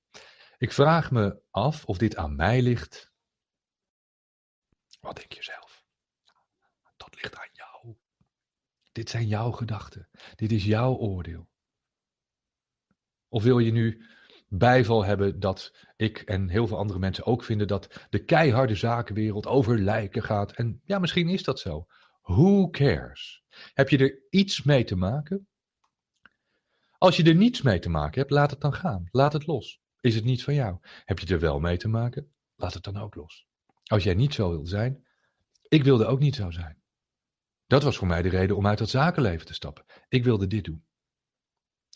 Ik 0.58 0.72
vraag 0.72 1.10
me 1.10 1.42
af 1.50 1.84
of 1.84 1.98
dit 1.98 2.16
aan 2.16 2.36
mij 2.36 2.62
ligt. 2.62 3.12
Wat 5.00 5.16
denk 5.16 5.32
je 5.32 5.42
zelf? 5.42 5.84
Dat 6.96 7.14
ligt 7.14 7.36
aan 7.36 7.48
jou. 7.52 7.96
Dit 8.92 9.10
zijn 9.10 9.26
jouw 9.26 9.50
gedachten. 9.50 10.08
Dit 10.34 10.52
is 10.52 10.64
jouw 10.64 10.94
oordeel. 10.94 11.48
Of 13.30 13.42
wil 13.42 13.58
je 13.58 13.72
nu 13.72 14.06
bijval 14.49 15.04
hebben 15.04 15.40
dat 15.40 15.72
ik 15.96 16.18
en 16.18 16.49
heel 16.49 16.66
veel 16.66 16.78
andere 16.78 16.99
mensen 16.99 17.26
ook 17.26 17.44
vinden 17.44 17.66
dat 17.66 18.06
de 18.10 18.25
keiharde 18.25 18.75
zakenwereld 18.75 19.46
over 19.46 19.78
lijken 19.78 20.22
gaat? 20.22 20.52
En 20.52 20.80
ja, 20.84 20.99
misschien 20.99 21.28
is 21.28 21.42
dat 21.42 21.58
zo. 21.58 21.87
Who 22.22 22.68
cares? 22.70 23.42
Heb 23.75 23.88
je 23.88 23.99
er 23.99 24.22
iets 24.30 24.62
mee 24.62 24.84
te 24.84 24.96
maken? 24.96 25.49
Als 26.99 27.16
je 27.16 27.25
er 27.25 27.34
niets 27.34 27.62
mee 27.62 27.78
te 27.78 27.90
maken 27.90 28.20
hebt, 28.20 28.30
laat 28.32 28.50
het 28.50 28.60
dan 28.60 28.75
gaan. 28.75 29.08
Laat 29.10 29.32
het 29.32 29.46
los. 29.46 29.80
Is 30.00 30.14
het 30.14 30.25
niet 30.25 30.44
van 30.44 30.54
jou? 30.54 30.78
Heb 31.04 31.18
je 31.18 31.34
er 31.34 31.40
wel 31.40 31.60
mee 31.60 31.76
te 31.76 31.88
maken? 31.88 32.32
Laat 32.56 32.75
het 32.75 32.82
dan 32.82 32.96
ook 32.96 33.14
los. 33.14 33.46
Als 33.84 34.04
jij 34.04 34.14
niet 34.14 34.34
zo 34.34 34.50
wil 34.50 34.66
zijn, 34.66 35.06
ik 35.68 35.84
wilde 35.84 36.06
ook 36.06 36.18
niet 36.18 36.34
zo 36.34 36.50
zijn. 36.50 36.82
Dat 37.66 37.82
was 37.82 37.96
voor 37.96 38.06
mij 38.06 38.22
de 38.22 38.28
reden 38.28 38.56
om 38.56 38.66
uit 38.66 38.78
dat 38.78 38.90
zakenleven 38.90 39.46
te 39.46 39.54
stappen. 39.54 39.84
Ik 40.08 40.25
wilde 40.25 40.46
dit 40.46 40.64
doen. 40.64 40.84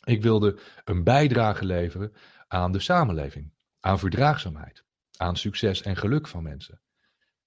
Ik 0.05 0.23
wilde 0.23 0.59
een 0.85 1.05
bijdrage 1.05 1.65
leveren 1.65 2.13
aan 2.49 2.73
de 2.73 2.81
samenleving, 2.81 3.53
aan 3.81 3.99
verdraagzaamheid, 3.99 4.85
aan 5.17 5.37
succes 5.37 5.83
en 5.83 5.97
geluk 5.97 6.29
van 6.29 6.43
mensen. 6.43 6.81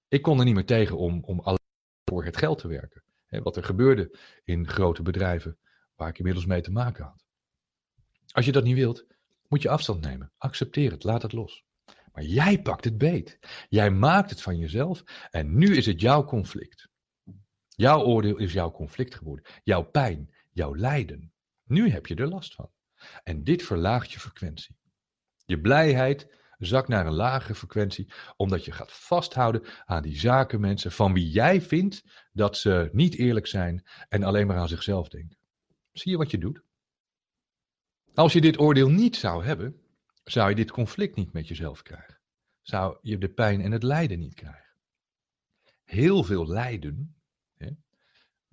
Ik 0.08 0.22
kon 0.22 0.38
er 0.38 0.44
niet 0.44 0.54
meer 0.54 0.66
tegen 0.66 0.96
om, 0.98 1.24
om 1.24 1.40
alleen 1.40 1.58
voor 2.04 2.24
het 2.24 2.36
geld 2.36 2.58
te 2.58 2.68
werken. 2.68 3.02
wat 3.28 3.56
er 3.56 3.64
gebeurde 3.64 4.18
in 4.44 4.68
grote 4.68 5.02
bedrijven 5.02 5.58
waar 5.94 6.08
ik 6.08 6.18
inmiddels 6.18 6.46
mee 6.46 6.60
te 6.60 6.70
maken 6.70 7.04
had. 7.04 7.24
Als 8.32 8.44
je 8.44 8.52
dat 8.52 8.64
niet 8.64 8.76
wilt, 8.76 9.06
moet 9.48 9.62
je 9.62 9.68
afstand 9.68 10.00
nemen. 10.00 10.32
Accepteer 10.36 10.90
het, 10.90 11.04
laat 11.04 11.22
het 11.22 11.32
los. 11.32 11.64
Maar 12.12 12.22
jij 12.22 12.62
pakt 12.62 12.84
het 12.84 12.98
beet. 12.98 13.38
Jij 13.68 13.90
maakt 13.90 14.30
het 14.30 14.42
van 14.42 14.58
jezelf 14.58 15.02
en 15.30 15.58
nu 15.58 15.76
is 15.76 15.86
het 15.86 16.00
jouw 16.00 16.24
conflict. 16.24 16.88
Jouw 17.68 18.02
oordeel 18.02 18.36
is 18.36 18.52
jouw 18.52 18.70
conflict 18.70 19.14
geworden. 19.14 19.44
Jouw 19.62 19.82
pijn, 19.82 20.34
jouw 20.52 20.76
lijden. 20.76 21.32
Nu 21.68 21.90
heb 21.90 22.06
je 22.06 22.14
er 22.14 22.28
last 22.28 22.54
van. 22.54 22.70
En 23.24 23.44
dit 23.44 23.62
verlaagt 23.62 24.12
je 24.12 24.20
frequentie. 24.20 24.76
Je 25.44 25.60
blijheid 25.60 26.36
zakt 26.58 26.88
naar 26.88 27.06
een 27.06 27.14
lagere 27.14 27.54
frequentie, 27.54 28.12
omdat 28.36 28.64
je 28.64 28.72
gaat 28.72 28.92
vasthouden 28.92 29.62
aan 29.84 30.02
die 30.02 30.18
zakenmensen 30.18 30.92
van 30.92 31.12
wie 31.12 31.30
jij 31.30 31.62
vindt 31.62 32.28
dat 32.32 32.56
ze 32.56 32.88
niet 32.92 33.14
eerlijk 33.14 33.46
zijn 33.46 33.86
en 34.08 34.22
alleen 34.22 34.46
maar 34.46 34.56
aan 34.56 34.68
zichzelf 34.68 35.08
denken. 35.08 35.38
Zie 35.92 36.10
je 36.10 36.16
wat 36.16 36.30
je 36.30 36.38
doet? 36.38 36.62
Als 38.14 38.32
je 38.32 38.40
dit 38.40 38.58
oordeel 38.58 38.90
niet 38.90 39.16
zou 39.16 39.44
hebben, 39.44 39.80
zou 40.24 40.48
je 40.48 40.54
dit 40.54 40.70
conflict 40.70 41.16
niet 41.16 41.32
met 41.32 41.48
jezelf 41.48 41.82
krijgen. 41.82 42.20
Zou 42.60 42.98
je 43.02 43.18
de 43.18 43.28
pijn 43.28 43.60
en 43.60 43.72
het 43.72 43.82
lijden 43.82 44.18
niet 44.18 44.34
krijgen. 44.34 44.76
Heel 45.84 46.24
veel 46.24 46.46
lijden, 46.46 47.17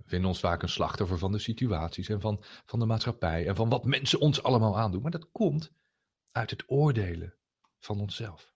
vinden 0.06 0.30
ons 0.30 0.40
vaak 0.40 0.62
een 0.62 0.70
slachtoffer 0.70 1.18
van 1.18 1.32
de 1.32 1.40
situaties 1.40 2.10
en 2.10 2.22
van, 2.22 2.44
van 2.66 2.80
de 2.80 2.86
maatschappij 2.86 3.48
en 3.48 3.56
van 3.56 3.70
wat 3.70 3.86
mensen 3.86 4.20
ons 4.20 4.44
allemaal 4.44 4.78
aandoen. 4.78 5.02
Maar 5.02 5.12
dat 5.12 5.32
komt 5.32 5.72
uit 6.32 6.50
het 6.50 6.64
oordelen 6.68 7.36
van 7.80 8.00
onszelf. 8.00 8.54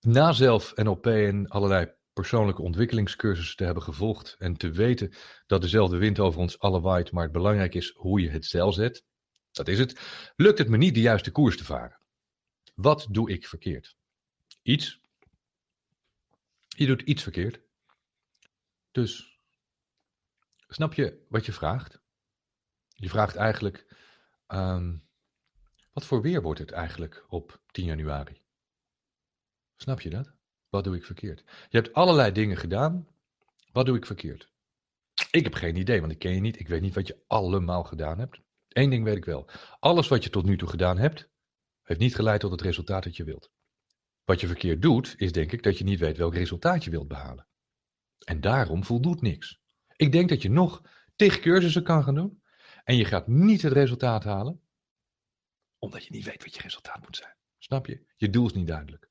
Na 0.00 0.32
zelf 0.32 0.74
NLP 0.74 1.06
en 1.06 1.48
allerlei 1.48 1.94
persoonlijke 2.12 2.62
ontwikkelingscursussen 2.62 3.56
te 3.56 3.64
hebben 3.64 3.82
gevolgd 3.82 4.36
en 4.38 4.56
te 4.56 4.70
weten 4.70 5.12
dat 5.46 5.60
dezelfde 5.60 5.96
wind 5.96 6.18
over 6.18 6.40
ons 6.40 6.58
alle 6.58 6.80
waait, 6.80 7.12
maar 7.12 7.22
het 7.22 7.32
belangrijk 7.32 7.74
is 7.74 7.92
hoe 7.96 8.20
je 8.20 8.28
het 8.28 8.44
zeil 8.44 8.72
zet, 8.72 9.04
dat 9.50 9.68
is 9.68 9.78
het, 9.78 10.00
lukt 10.36 10.58
het 10.58 10.68
me 10.68 10.76
niet 10.76 10.94
de 10.94 11.00
juiste 11.00 11.30
koers 11.30 11.56
te 11.56 11.64
varen. 11.64 12.00
Wat 12.74 13.06
doe 13.10 13.30
ik 13.30 13.46
verkeerd? 13.46 13.96
Iets. 14.62 15.00
Je 16.68 16.86
doet 16.86 17.00
iets 17.00 17.22
verkeerd. 17.22 17.65
Dus, 18.96 19.40
snap 20.68 20.94
je 20.94 21.24
wat 21.28 21.46
je 21.46 21.52
vraagt? 21.52 22.00
Je 22.88 23.08
vraagt 23.08 23.36
eigenlijk, 23.36 23.96
um, 24.48 25.08
wat 25.92 26.06
voor 26.06 26.22
weer 26.22 26.42
wordt 26.42 26.60
het 26.60 26.70
eigenlijk 26.70 27.24
op 27.28 27.60
10 27.66 27.84
januari? 27.84 28.42
Snap 29.76 30.00
je 30.00 30.10
dat? 30.10 30.32
Wat 30.68 30.84
doe 30.84 30.96
ik 30.96 31.04
verkeerd? 31.04 31.44
Je 31.68 31.78
hebt 31.78 31.92
allerlei 31.92 32.32
dingen 32.32 32.56
gedaan. 32.56 33.08
Wat 33.72 33.86
doe 33.86 33.96
ik 33.96 34.06
verkeerd? 34.06 34.50
Ik 35.30 35.44
heb 35.44 35.54
geen 35.54 35.76
idee, 35.76 36.00
want 36.00 36.12
ik 36.12 36.18
ken 36.18 36.34
je 36.34 36.40
niet. 36.40 36.58
Ik 36.58 36.68
weet 36.68 36.80
niet 36.80 36.94
wat 36.94 37.06
je 37.06 37.24
allemaal 37.26 37.84
gedaan 37.84 38.18
hebt. 38.18 38.40
Eén 38.68 38.90
ding 38.90 39.04
weet 39.04 39.16
ik 39.16 39.24
wel. 39.24 39.48
Alles 39.78 40.08
wat 40.08 40.24
je 40.24 40.30
tot 40.30 40.44
nu 40.44 40.56
toe 40.56 40.68
gedaan 40.68 40.98
hebt, 40.98 41.28
heeft 41.82 42.00
niet 42.00 42.14
geleid 42.14 42.40
tot 42.40 42.50
het 42.50 42.60
resultaat 42.60 43.04
dat 43.04 43.16
je 43.16 43.24
wilt. 43.24 43.50
Wat 44.24 44.40
je 44.40 44.46
verkeerd 44.46 44.82
doet, 44.82 45.14
is 45.16 45.32
denk 45.32 45.52
ik 45.52 45.62
dat 45.62 45.78
je 45.78 45.84
niet 45.84 45.98
weet 46.00 46.16
welk 46.16 46.34
resultaat 46.34 46.84
je 46.84 46.90
wilt 46.90 47.08
behalen. 47.08 47.46
En 48.24 48.40
daarom 48.40 48.84
voldoet 48.84 49.20
niks. 49.20 49.58
Ik 49.96 50.12
denk 50.12 50.28
dat 50.28 50.42
je 50.42 50.50
nog 50.50 50.82
tig 51.16 51.40
cursussen 51.40 51.82
kan 51.82 52.04
gaan 52.04 52.14
doen. 52.14 52.42
En 52.84 52.96
je 52.96 53.04
gaat 53.04 53.26
niet 53.26 53.62
het 53.62 53.72
resultaat 53.72 54.24
halen, 54.24 54.60
omdat 55.78 56.04
je 56.04 56.10
niet 56.10 56.24
weet 56.24 56.44
wat 56.44 56.54
je 56.54 56.62
resultaat 56.62 57.02
moet 57.02 57.16
zijn. 57.16 57.34
Snap 57.58 57.86
je? 57.86 58.06
Je 58.16 58.30
doel 58.30 58.46
is 58.46 58.52
niet 58.52 58.66
duidelijk. 58.66 59.10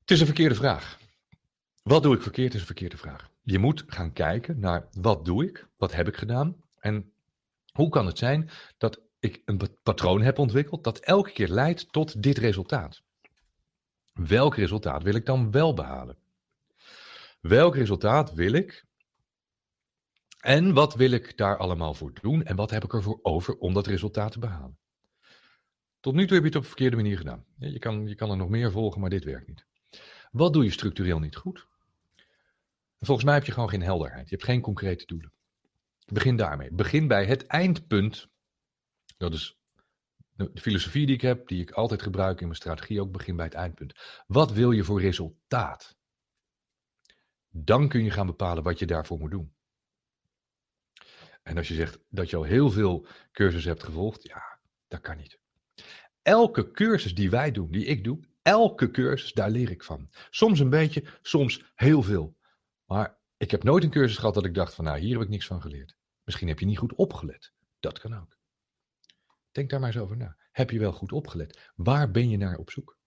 Het 0.00 0.10
is 0.10 0.20
een 0.20 0.26
verkeerde 0.26 0.54
vraag. 0.54 0.98
Wat 1.82 2.02
doe 2.02 2.14
ik 2.14 2.22
verkeerd 2.22 2.54
is 2.54 2.60
een 2.60 2.66
verkeerde 2.66 2.96
vraag. 2.96 3.30
Je 3.42 3.58
moet 3.58 3.84
gaan 3.86 4.12
kijken 4.12 4.58
naar 4.58 4.88
wat 4.90 5.24
doe 5.24 5.44
ik, 5.44 5.68
wat 5.76 5.92
heb 5.92 6.08
ik 6.08 6.16
gedaan 6.16 6.56
en 6.78 7.12
hoe 7.72 7.88
kan 7.88 8.06
het 8.06 8.18
zijn 8.18 8.50
dat 8.76 9.00
ik 9.18 9.42
een 9.44 9.60
patroon 9.82 10.22
heb 10.22 10.38
ontwikkeld 10.38 10.84
dat 10.84 10.98
elke 10.98 11.32
keer 11.32 11.48
leidt 11.48 11.92
tot 11.92 12.22
dit 12.22 12.38
resultaat. 12.38 13.02
Welk 14.12 14.56
resultaat 14.56 15.02
wil 15.02 15.14
ik 15.14 15.26
dan 15.26 15.50
wel 15.50 15.74
behalen? 15.74 16.18
Welk 17.40 17.74
resultaat 17.74 18.32
wil 18.32 18.52
ik? 18.52 18.86
En 20.38 20.72
wat 20.74 20.94
wil 20.94 21.10
ik 21.10 21.36
daar 21.36 21.56
allemaal 21.56 21.94
voor 21.94 22.12
doen? 22.20 22.44
En 22.44 22.56
wat 22.56 22.70
heb 22.70 22.84
ik 22.84 22.92
ervoor 22.92 23.18
over 23.22 23.58
om 23.58 23.74
dat 23.74 23.86
resultaat 23.86 24.32
te 24.32 24.38
behalen? 24.38 24.78
Tot 26.00 26.14
nu 26.14 26.26
toe 26.26 26.34
heb 26.34 26.42
je 26.42 26.48
het 26.48 26.56
op 26.56 26.62
de 26.62 26.68
verkeerde 26.68 26.96
manier 26.96 27.16
gedaan. 27.16 27.44
Je 27.58 27.78
kan, 27.78 28.06
je 28.06 28.14
kan 28.14 28.30
er 28.30 28.36
nog 28.36 28.48
meer 28.48 28.70
volgen, 28.70 29.00
maar 29.00 29.10
dit 29.10 29.24
werkt 29.24 29.48
niet. 29.48 29.66
Wat 30.30 30.52
doe 30.52 30.64
je 30.64 30.70
structureel 30.70 31.18
niet 31.18 31.36
goed? 31.36 31.66
Volgens 32.98 33.26
mij 33.26 33.34
heb 33.34 33.44
je 33.44 33.52
gewoon 33.52 33.68
geen 33.68 33.82
helderheid. 33.82 34.28
Je 34.28 34.34
hebt 34.34 34.48
geen 34.48 34.60
concrete 34.60 35.06
doelen. 35.06 35.32
Begin 36.06 36.36
daarmee. 36.36 36.72
Begin 36.72 37.08
bij 37.08 37.26
het 37.26 37.46
eindpunt. 37.46 38.28
Dat 39.16 39.34
is 39.34 39.58
de 40.30 40.50
filosofie 40.54 41.06
die 41.06 41.14
ik 41.14 41.20
heb, 41.20 41.48
die 41.48 41.60
ik 41.60 41.70
altijd 41.70 42.02
gebruik 42.02 42.40
in 42.40 42.46
mijn 42.46 42.58
strategie 42.58 43.00
ook. 43.00 43.12
Begin 43.12 43.36
bij 43.36 43.44
het 43.44 43.54
eindpunt. 43.54 43.94
Wat 44.26 44.52
wil 44.52 44.70
je 44.70 44.84
voor 44.84 45.00
resultaat? 45.00 45.97
Dan 47.50 47.88
kun 47.88 48.04
je 48.04 48.10
gaan 48.10 48.26
bepalen 48.26 48.62
wat 48.62 48.78
je 48.78 48.86
daarvoor 48.86 49.18
moet 49.18 49.30
doen. 49.30 49.52
En 51.42 51.56
als 51.56 51.68
je 51.68 51.74
zegt 51.74 51.98
dat 52.08 52.30
je 52.30 52.36
al 52.36 52.42
heel 52.42 52.70
veel 52.70 53.06
cursussen 53.32 53.70
hebt 53.70 53.84
gevolgd, 53.84 54.22
ja, 54.22 54.58
dat 54.88 55.00
kan 55.00 55.16
niet. 55.16 55.38
Elke 56.22 56.70
cursus 56.70 57.14
die 57.14 57.30
wij 57.30 57.50
doen, 57.50 57.70
die 57.70 57.84
ik 57.84 58.04
doe, 58.04 58.20
elke 58.42 58.90
cursus, 58.90 59.32
daar 59.32 59.50
leer 59.50 59.70
ik 59.70 59.84
van. 59.84 60.08
Soms 60.30 60.60
een 60.60 60.70
beetje, 60.70 61.04
soms 61.22 61.72
heel 61.74 62.02
veel. 62.02 62.36
Maar 62.84 63.18
ik 63.36 63.50
heb 63.50 63.62
nooit 63.62 63.84
een 63.84 63.90
cursus 63.90 64.18
gehad 64.18 64.34
dat 64.34 64.44
ik 64.44 64.54
dacht 64.54 64.74
van 64.74 64.84
nou, 64.84 64.98
hier 64.98 65.12
heb 65.12 65.22
ik 65.22 65.28
niks 65.28 65.46
van 65.46 65.60
geleerd. 65.60 65.96
Misschien 66.24 66.48
heb 66.48 66.58
je 66.58 66.66
niet 66.66 66.78
goed 66.78 66.94
opgelet. 66.94 67.52
Dat 67.80 67.98
kan 67.98 68.16
ook. 68.16 68.36
Denk 69.52 69.70
daar 69.70 69.80
maar 69.80 69.88
eens 69.88 70.02
over 70.02 70.16
na. 70.16 70.36
Heb 70.52 70.70
je 70.70 70.78
wel 70.78 70.92
goed 70.92 71.12
opgelet? 71.12 71.70
Waar 71.74 72.10
ben 72.10 72.28
je 72.28 72.36
naar 72.36 72.56
op 72.56 72.70
zoek? 72.70 72.97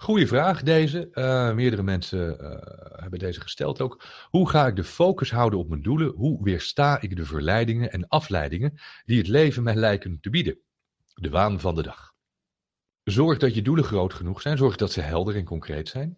Goeie 0.00 0.26
vraag 0.26 0.62
deze. 0.62 1.08
Uh, 1.12 1.54
meerdere 1.54 1.82
mensen 1.82 2.36
uh, 2.40 3.00
hebben 3.00 3.18
deze 3.18 3.40
gesteld 3.40 3.80
ook. 3.80 4.04
Hoe 4.30 4.48
ga 4.48 4.66
ik 4.66 4.76
de 4.76 4.84
focus 4.84 5.30
houden 5.30 5.58
op 5.58 5.68
mijn 5.68 5.82
doelen? 5.82 6.12
Hoe 6.14 6.44
weersta 6.44 7.00
ik 7.00 7.16
de 7.16 7.24
verleidingen 7.24 7.92
en 7.92 8.08
afleidingen 8.08 8.80
die 9.04 9.18
het 9.18 9.28
leven 9.28 9.62
mij 9.62 9.74
lijken 9.74 10.20
te 10.20 10.30
bieden? 10.30 10.58
De 11.14 11.30
waan 11.30 11.60
van 11.60 11.74
de 11.74 11.82
dag. 11.82 12.14
Zorg 13.04 13.38
dat 13.38 13.54
je 13.54 13.62
doelen 13.62 13.84
groot 13.84 14.14
genoeg 14.14 14.40
zijn. 14.40 14.56
Zorg 14.56 14.76
dat 14.76 14.92
ze 14.92 15.00
helder 15.00 15.36
en 15.36 15.44
concreet 15.44 15.88
zijn. 15.88 16.16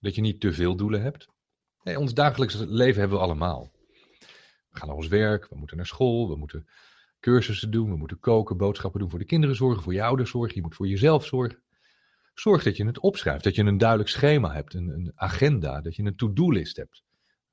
Dat 0.00 0.14
je 0.14 0.20
niet 0.20 0.40
te 0.40 0.52
veel 0.52 0.76
doelen 0.76 1.02
hebt. 1.02 1.28
Ons 1.82 2.14
dagelijks 2.14 2.54
leven 2.54 3.00
hebben 3.00 3.18
we 3.18 3.24
allemaal. 3.24 3.72
We 4.68 4.78
gaan 4.78 4.88
naar 4.88 4.96
ons 4.96 5.08
werk, 5.08 5.48
we 5.48 5.56
moeten 5.56 5.76
naar 5.76 5.86
school, 5.86 6.28
we 6.28 6.36
moeten 6.36 6.68
cursussen 7.20 7.70
doen, 7.70 7.90
we 7.90 7.96
moeten 7.96 8.18
koken, 8.18 8.56
boodschappen 8.56 9.00
doen 9.00 9.10
voor 9.10 9.18
de 9.18 9.24
kinderen 9.24 9.56
zorgen, 9.56 9.82
voor 9.82 9.94
je 9.94 10.02
ouders 10.02 10.30
zorgen, 10.30 10.54
je 10.54 10.62
moet 10.62 10.74
voor 10.74 10.88
jezelf 10.88 11.26
zorgen. 11.26 11.62
Zorg 12.34 12.62
dat 12.62 12.76
je 12.76 12.86
het 12.86 12.98
opschrijft, 12.98 13.44
dat 13.44 13.54
je 13.54 13.62
een 13.62 13.78
duidelijk 13.78 14.08
schema 14.08 14.52
hebt, 14.52 14.74
een, 14.74 14.88
een 14.88 15.12
agenda, 15.14 15.80
dat 15.80 15.96
je 15.96 16.02
een 16.02 16.16
to-do-list 16.16 16.76
hebt. 16.76 17.02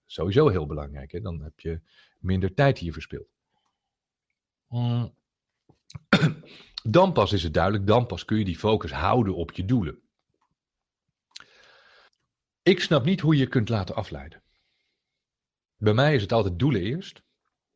Sowieso 0.06 0.48
heel 0.48 0.66
belangrijk, 0.66 1.12
hè? 1.12 1.22
dan 1.22 1.42
heb 1.42 1.60
je 1.60 1.82
minder 2.20 2.54
tijd 2.54 2.78
hier 2.78 2.94
verspild. 2.94 3.28
Mm. 4.68 5.14
Dan 6.84 7.14
pas 7.14 7.34
is 7.34 7.44
het 7.44 7.54
duidelijk, 7.54 7.88
dan 7.88 8.06
pas 8.06 8.26
kun 8.26 8.38
je 8.38 8.46
die 8.46 8.58
focus 8.58 8.92
houden 8.92 9.36
op 9.36 9.52
je 9.52 9.66
doelen. 9.66 10.00
Ik 12.64 12.80
snap 12.80 13.06
niet 13.06 13.20
hoe 13.20 13.34
je 13.34 13.40
je 13.40 13.48
kunt 13.48 13.70
laten 13.70 13.96
afleiden. 13.96 14.42
Bij 15.78 15.94
mij 15.94 16.16
is 16.16 16.22
het 16.22 16.32
altijd 16.32 16.60
doelen 16.60 16.82
eerst 16.82 17.22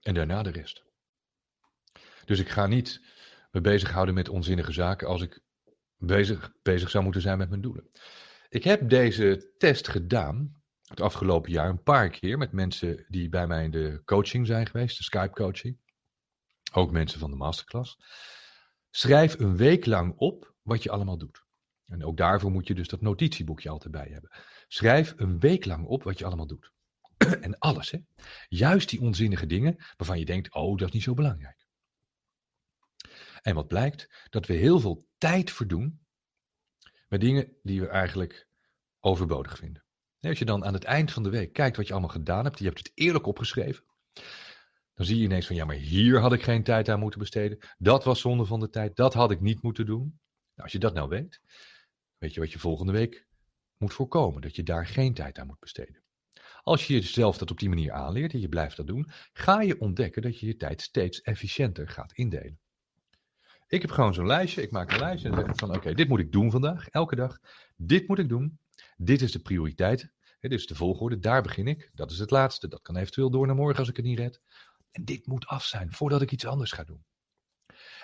en 0.01 0.13
daarna 0.13 0.43
de 0.43 0.50
rest. 0.50 0.83
Dus 2.25 2.39
ik 2.39 2.50
ga 2.50 2.67
niet 2.67 3.01
me 3.51 3.62
bezighouden 3.62 4.13
met 4.13 4.29
onzinnige 4.29 4.72
zaken 4.72 5.07
als 5.07 5.22
ik 5.22 5.42
bezig, 6.05 6.53
bezig 6.62 6.89
zou 6.89 7.03
moeten 7.03 7.22
zijn 7.22 7.38
met 7.38 7.50
mijn 7.50 7.62
doelen. 7.62 7.89
Ik 8.50 8.63
heb 8.63 8.89
deze 8.89 9.53
test 9.57 9.88
gedaan 9.88 10.62
het 10.88 11.01
afgelopen 11.01 11.51
jaar 11.51 11.69
een 11.69 11.83
paar 11.83 12.10
keer 12.10 12.38
met 12.38 12.51
mensen 12.51 13.05
die 13.07 13.29
bij 13.29 13.48
mij 13.48 13.63
in 13.63 13.72
de 13.72 14.01
coaching 14.05 14.48
zijn 14.48 14.67
geweest, 14.67 14.98
de 14.98 15.03
Skype 15.03 15.33
coaching. 15.33 15.77
Ook 16.72 16.91
mensen 16.91 17.19
van 17.19 17.31
de 17.31 17.38
masterclass. 17.38 17.98
Schrijf 18.89 19.39
een 19.39 19.57
week 19.57 19.86
lang 19.86 20.13
op 20.17 20.55
wat 20.62 20.83
je 20.83 20.91
allemaal 20.91 21.17
doet. 21.17 21.43
En 21.86 22.05
ook 22.05 22.17
daarvoor 22.17 22.51
moet 22.51 22.67
je 22.67 22.75
dus 22.75 22.88
dat 22.88 23.01
notitieboekje 23.01 23.69
altijd 23.69 23.91
bij 23.91 24.07
hebben. 24.12 24.31
Schrijf 24.67 25.13
een 25.15 25.39
week 25.39 25.65
lang 25.65 25.86
op 25.86 26.03
wat 26.03 26.19
je 26.19 26.25
allemaal 26.25 26.48
doet. 26.48 26.72
en 27.41 27.57
alles, 27.60 27.91
hè. 27.91 28.00
Juist 28.48 28.89
die 28.89 29.01
onzinnige 29.01 29.45
dingen 29.45 29.75
waarvan 29.98 30.19
je 30.19 30.25
denkt, 30.25 30.53
oh, 30.53 30.77
dat 30.77 30.88
is 30.88 30.93
niet 30.93 31.03
zo 31.03 31.13
belangrijk. 31.13 31.62
En 33.43 33.55
wat 33.55 33.67
blijkt? 33.67 34.27
Dat 34.29 34.45
we 34.45 34.53
heel 34.53 34.79
veel 34.79 35.07
tijd 35.17 35.51
verdoen 35.51 36.05
met 37.07 37.21
dingen 37.21 37.57
die 37.63 37.81
we 37.81 37.88
eigenlijk 37.88 38.47
overbodig 39.00 39.57
vinden. 39.57 39.85
Als 40.19 40.39
je 40.39 40.45
dan 40.45 40.65
aan 40.65 40.73
het 40.73 40.83
eind 40.83 41.12
van 41.12 41.23
de 41.23 41.29
week 41.29 41.53
kijkt 41.53 41.77
wat 41.77 41.88
je 41.88 41.91
allemaal 41.91 42.09
gedaan 42.09 42.43
hebt, 42.43 42.59
je 42.59 42.65
hebt 42.65 42.77
het 42.77 42.91
eerlijk 42.93 43.25
opgeschreven, 43.25 43.83
dan 44.93 45.05
zie 45.05 45.17
je 45.17 45.23
ineens 45.23 45.47
van 45.47 45.55
ja, 45.55 45.65
maar 45.65 45.75
hier 45.75 46.19
had 46.19 46.33
ik 46.33 46.43
geen 46.43 46.63
tijd 46.63 46.89
aan 46.89 47.00
moeten 47.00 47.19
besteden. 47.19 47.57
Dat 47.77 48.03
was 48.03 48.19
zonde 48.19 48.45
van 48.45 48.59
de 48.59 48.69
tijd, 48.69 48.95
dat 48.95 49.13
had 49.13 49.31
ik 49.31 49.41
niet 49.41 49.62
moeten 49.62 49.85
doen. 49.85 50.00
Nou, 50.00 50.62
als 50.63 50.71
je 50.71 50.79
dat 50.79 50.93
nou 50.93 51.09
weet, 51.09 51.41
weet 52.17 52.33
je 52.33 52.39
wat 52.39 52.51
je 52.51 52.59
volgende 52.59 52.91
week 52.91 53.27
moet 53.77 53.93
voorkomen, 53.93 54.41
dat 54.41 54.55
je 54.55 54.63
daar 54.63 54.88
geen 54.88 55.13
tijd 55.13 55.39
aan 55.39 55.47
moet 55.47 55.59
besteden. 55.59 56.03
Als 56.62 56.88
je 56.88 56.93
jezelf 56.93 57.38
dat 57.38 57.51
op 57.51 57.59
die 57.59 57.69
manier 57.69 57.91
aanleert 57.91 58.33
en 58.33 58.39
je 58.39 58.50
blijft 58.50 58.77
dat 58.77 58.88
doen, 58.88 59.12
ga 59.33 59.62
je 59.62 59.79
ontdekken 59.79 60.21
dat 60.21 60.39
je 60.39 60.45
je 60.45 60.55
tijd 60.55 60.81
steeds 60.81 61.21
efficiënter 61.21 61.89
gaat 61.89 62.13
indelen. 62.13 62.59
Ik 63.73 63.81
heb 63.81 63.91
gewoon 63.91 64.13
zo'n 64.13 64.27
lijstje, 64.27 64.61
ik 64.61 64.71
maak 64.71 64.91
een 64.91 64.99
lijstje 64.99 65.29
en 65.29 65.35
zeg 65.35 65.55
van 65.55 65.75
oké, 65.75 65.93
dit 65.93 66.07
moet 66.07 66.19
ik 66.19 66.31
doen 66.31 66.51
vandaag, 66.51 66.87
elke 66.87 67.15
dag. 67.15 67.39
Dit 67.75 68.07
moet 68.07 68.19
ik 68.19 68.29
doen, 68.29 68.59
dit 68.97 69.21
is 69.21 69.31
de 69.31 69.39
prioriteit, 69.39 70.13
dit 70.39 70.51
is 70.51 70.67
de 70.67 70.75
volgorde, 70.75 71.19
daar 71.19 71.41
begin 71.41 71.67
ik. 71.67 71.91
Dat 71.93 72.11
is 72.11 72.19
het 72.19 72.31
laatste, 72.31 72.67
dat 72.67 72.81
kan 72.81 72.95
eventueel 72.95 73.29
door 73.29 73.45
naar 73.45 73.55
morgen 73.55 73.79
als 73.79 73.89
ik 73.89 73.95
het 73.95 74.05
niet 74.05 74.19
red. 74.19 74.41
En 74.91 75.05
dit 75.05 75.27
moet 75.27 75.45
af 75.45 75.63
zijn 75.63 75.93
voordat 75.93 76.21
ik 76.21 76.31
iets 76.31 76.45
anders 76.45 76.71
ga 76.71 76.83
doen. 76.83 77.03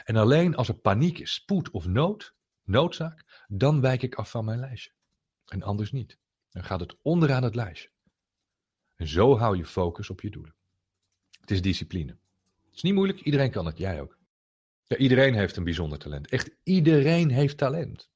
En 0.03 0.15
alleen 0.15 0.55
als 0.55 0.67
er 0.67 0.79
paniek 0.79 1.19
is, 1.19 1.33
spoed 1.33 1.69
of 1.69 1.88
nood, 1.88 2.35
noodzaak, 2.63 3.45
dan 3.47 3.81
wijk 3.81 4.01
ik 4.01 4.15
af 4.15 4.31
van 4.31 4.45
mijn 4.45 4.59
lijstje. 4.59 4.91
En 5.45 5.63
anders 5.63 5.91
niet. 5.91 6.17
Dan 6.49 6.63
gaat 6.63 6.79
het 6.79 6.95
onderaan 7.01 7.43
het 7.43 7.55
lijstje. 7.55 7.89
En 8.95 9.07
zo 9.07 9.38
hou 9.38 9.57
je 9.57 9.65
focus 9.65 10.09
op 10.09 10.21
je 10.21 10.29
doelen. 10.29 10.55
Het 11.39 11.51
is 11.51 11.61
discipline. 11.61 12.17
Het 12.65 12.75
is 12.75 12.81
niet 12.81 12.93
moeilijk, 12.93 13.21
iedereen 13.21 13.51
kan 13.51 13.65
het, 13.65 13.77
jij 13.77 14.01
ook. 14.01 14.18
Iedereen 14.98 15.34
heeft 15.34 15.55
een 15.55 15.63
bijzonder 15.63 16.00
talent. 16.00 16.29
Echt 16.29 16.50
iedereen 16.63 17.29
heeft 17.29 17.58
talent. 17.58 18.10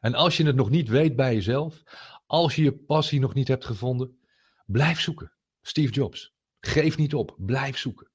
En 0.00 0.14
als 0.14 0.36
je 0.36 0.44
het 0.44 0.56
nog 0.56 0.70
niet 0.70 0.88
weet 0.88 1.16
bij 1.16 1.34
jezelf, 1.34 1.82
als 2.26 2.54
je 2.54 2.62
je 2.62 2.76
passie 2.76 3.20
nog 3.20 3.34
niet 3.34 3.48
hebt 3.48 3.64
gevonden, 3.64 4.18
blijf 4.66 5.00
zoeken. 5.00 5.32
Steve 5.62 5.92
Jobs. 5.92 6.34
Geef 6.60 6.96
niet 6.96 7.14
op. 7.14 7.34
Blijf 7.38 7.78
zoeken. 7.78 8.10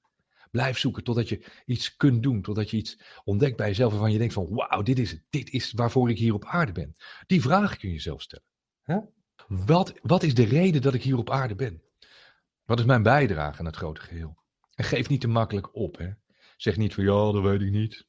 Blijf 0.52 0.78
zoeken 0.78 1.04
totdat 1.04 1.30
je 1.30 1.46
iets 1.66 1.96
kunt 1.96 2.24
doen, 2.24 2.42
totdat 2.42 2.70
je 2.70 2.78
iets 2.78 3.00
ontdekt 3.24 3.58
bij 3.58 3.68
jezelf 3.68 3.92
waarvan 3.92 4.12
je 4.12 4.18
denkt 4.18 4.34
van 4.34 4.48
wauw, 4.50 4.82
dit 4.82 5.00
is 5.00 5.12
het. 5.12 5.24
Dit 5.30 5.50
is 5.50 5.72
waarvoor 5.72 6.10
ik 6.10 6.18
hier 6.18 6.34
op 6.34 6.46
aarde 6.46 6.72
ben. 6.72 6.96
Die 7.28 7.42
vraag 7.42 7.78
kun 7.78 7.90
je 7.90 7.96
jezelf 7.96 8.22
stellen. 8.22 8.46
Wat, 9.48 9.94
wat 10.02 10.24
is 10.24 10.34
de 10.34 10.46
reden 10.46 10.82
dat 10.82 10.94
ik 10.94 11.04
hier 11.04 11.18
op 11.18 11.30
aarde 11.30 11.56
ben? 11.56 11.82
Wat 12.66 12.80
is 12.80 12.86
mijn 12.86 13.04
bijdrage 13.04 13.60
aan 13.60 13.66
het 13.66 13.76
grote 13.76 14.02
geheel? 14.02 14.38
En 14.76 14.84
geef 14.84 15.10
niet 15.10 15.22
te 15.22 15.28
makkelijk 15.28 15.76
op. 15.76 15.98
Hè? 15.98 16.10
Zeg 16.62 16.78
niet 16.78 16.94
van 16.94 17.04
ja, 17.04 17.32
dat 17.32 17.42
weet 17.42 17.62
ik 17.62 17.72
niet. 17.72 18.06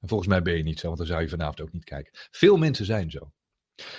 En 0.00 0.08
volgens 0.08 0.28
mij 0.28 0.42
ben 0.42 0.56
je 0.56 0.62
niet 0.62 0.78
zo, 0.78 0.86
want 0.86 0.98
dan 0.98 1.06
zou 1.06 1.20
je 1.20 1.28
vanavond 1.28 1.60
ook 1.60 1.72
niet 1.72 1.84
kijken. 1.84 2.12
Veel 2.30 2.56
mensen 2.56 2.84
zijn 2.84 3.10
zo. 3.10 3.32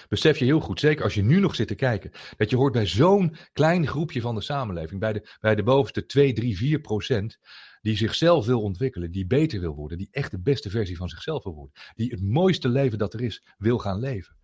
Besef 0.07 0.37
je 0.37 0.45
heel 0.45 0.59
goed, 0.59 0.79
zeker 0.79 1.03
als 1.03 1.13
je 1.13 1.21
nu 1.21 1.39
nog 1.39 1.55
zit 1.55 1.67
te 1.67 1.75
kijken, 1.75 2.11
dat 2.37 2.49
je 2.49 2.55
hoort 2.55 2.73
bij 2.73 2.85
zo'n 2.85 3.35
klein 3.53 3.87
groepje 3.87 4.21
van 4.21 4.35
de 4.35 4.41
samenleving, 4.41 4.99
bij 4.99 5.13
de, 5.13 5.29
bij 5.39 5.55
de 5.55 5.63
bovenste 5.63 6.05
2, 6.05 6.33
3, 6.33 6.57
4 6.57 6.79
procent, 6.79 7.39
die 7.81 7.97
zichzelf 7.97 8.45
wil 8.45 8.61
ontwikkelen, 8.61 9.11
die 9.11 9.27
beter 9.27 9.59
wil 9.59 9.75
worden, 9.75 9.97
die 9.97 10.07
echt 10.11 10.31
de 10.31 10.41
beste 10.41 10.69
versie 10.69 10.97
van 10.97 11.09
zichzelf 11.09 11.43
wil 11.43 11.53
worden, 11.53 11.81
die 11.95 12.09
het 12.09 12.21
mooiste 12.21 12.69
leven 12.69 12.97
dat 12.97 13.13
er 13.13 13.21
is 13.21 13.45
wil 13.57 13.77
gaan 13.77 13.99
leven. 13.99 14.37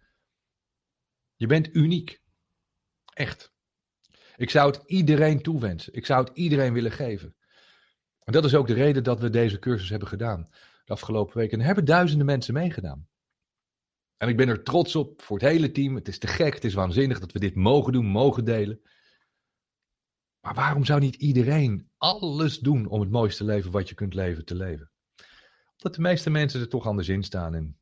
Je 1.36 1.48
bent 1.48 1.76
uniek. 1.76 2.22
Echt. 3.14 3.54
Ik 4.36 4.50
zou 4.50 4.72
het 4.72 4.84
iedereen 4.86 5.42
toewensen. 5.42 5.94
Ik 5.94 6.06
zou 6.06 6.26
het 6.26 6.38
iedereen 6.38 6.74
willen 6.74 6.92
geven. 6.92 7.36
En 8.26 8.34
dat 8.34 8.46
is 8.46 8.56
ook 8.56 8.68
de 8.68 8.74
reden 8.74 9.04
dat 9.04 9.20
we 9.20 9.30
deze 9.30 9.60
cursus 9.60 9.90
hebben 9.90 10.08
gedaan 10.08 10.50
de 10.86 10.94
afgelopen 10.94 11.38
weken. 11.38 11.54
En 11.54 11.60
er 11.60 11.66
hebben 11.66 11.86
duizenden 11.86 12.26
mensen 12.26 12.54
meegedaan. 12.54 13.08
En 14.18 14.30
ik 14.30 14.38
ben 14.38 14.50
er 14.50 14.64
trots 14.64 14.96
op 14.96 15.22
voor 15.22 15.38
het 15.38 15.48
hele 15.48 15.72
team. 15.72 15.96
Het 15.96 16.08
is 16.08 16.20
te 16.20 16.28
gek, 16.28 16.54
het 16.54 16.64
is 16.64 16.74
waanzinnig 16.74 17.20
dat 17.20 17.32
we 17.32 17.40
dit 17.40 17.56
mogen 17.56 17.94
doen, 17.94 18.06
mogen 18.06 18.46
delen. 18.46 18.82
Maar 20.40 20.54
waarom 20.54 20.86
zou 20.86 21.00
niet 21.00 21.16
iedereen 21.16 21.90
alles 21.98 22.60
doen 22.60 22.88
om 22.88 23.00
het 23.00 23.10
mooiste 23.10 23.44
leven 23.44 23.72
wat 23.72 23.90
je 23.90 23.96
kunt 23.96 24.14
leven 24.14 24.46
te 24.46 24.56
leven? 24.56 24.92
Omdat 25.72 25.96
de 25.96 26.02
meeste 26.02 26.30
mensen 26.30 26.62
er 26.62 26.70
toch 26.70 26.88
anders 26.88 27.10
in 27.10 27.24
staan 27.24 27.56
en 27.56 27.80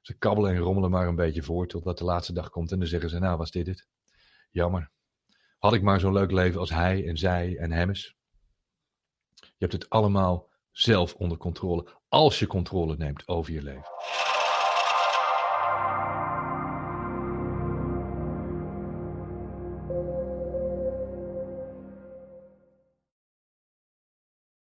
ze 0.00 0.18
kabbelen 0.18 0.54
en 0.54 0.58
rommelen 0.58 0.90
maar 0.90 1.08
een 1.08 1.16
beetje 1.16 1.42
voor 1.42 1.66
totdat 1.66 1.98
de 1.98 2.04
laatste 2.04 2.32
dag 2.32 2.50
komt 2.50 2.72
en 2.72 2.78
dan 2.78 2.88
zeggen 2.88 3.10
ze, 3.10 3.18
nou 3.18 3.36
was 3.36 3.50
dit 3.50 3.66
het? 3.66 3.88
Jammer. 4.50 4.90
Had 5.58 5.74
ik 5.74 5.82
maar 5.82 6.00
zo'n 6.00 6.12
leuk 6.12 6.30
leven 6.30 6.60
als 6.60 6.70
hij 6.70 7.06
en 7.06 7.16
zij 7.16 7.56
en 7.56 7.72
hemmes. 7.72 8.06
Je 8.06 8.21
hebt 9.62 9.72
het 9.72 9.90
allemaal 9.90 10.48
zelf 10.70 11.14
onder 11.14 11.38
controle 11.38 11.86
als 12.08 12.38
je 12.38 12.46
controle 12.46 12.96
neemt 12.96 13.28
over 13.28 13.52
je 13.52 13.62
leven. 13.62 14.31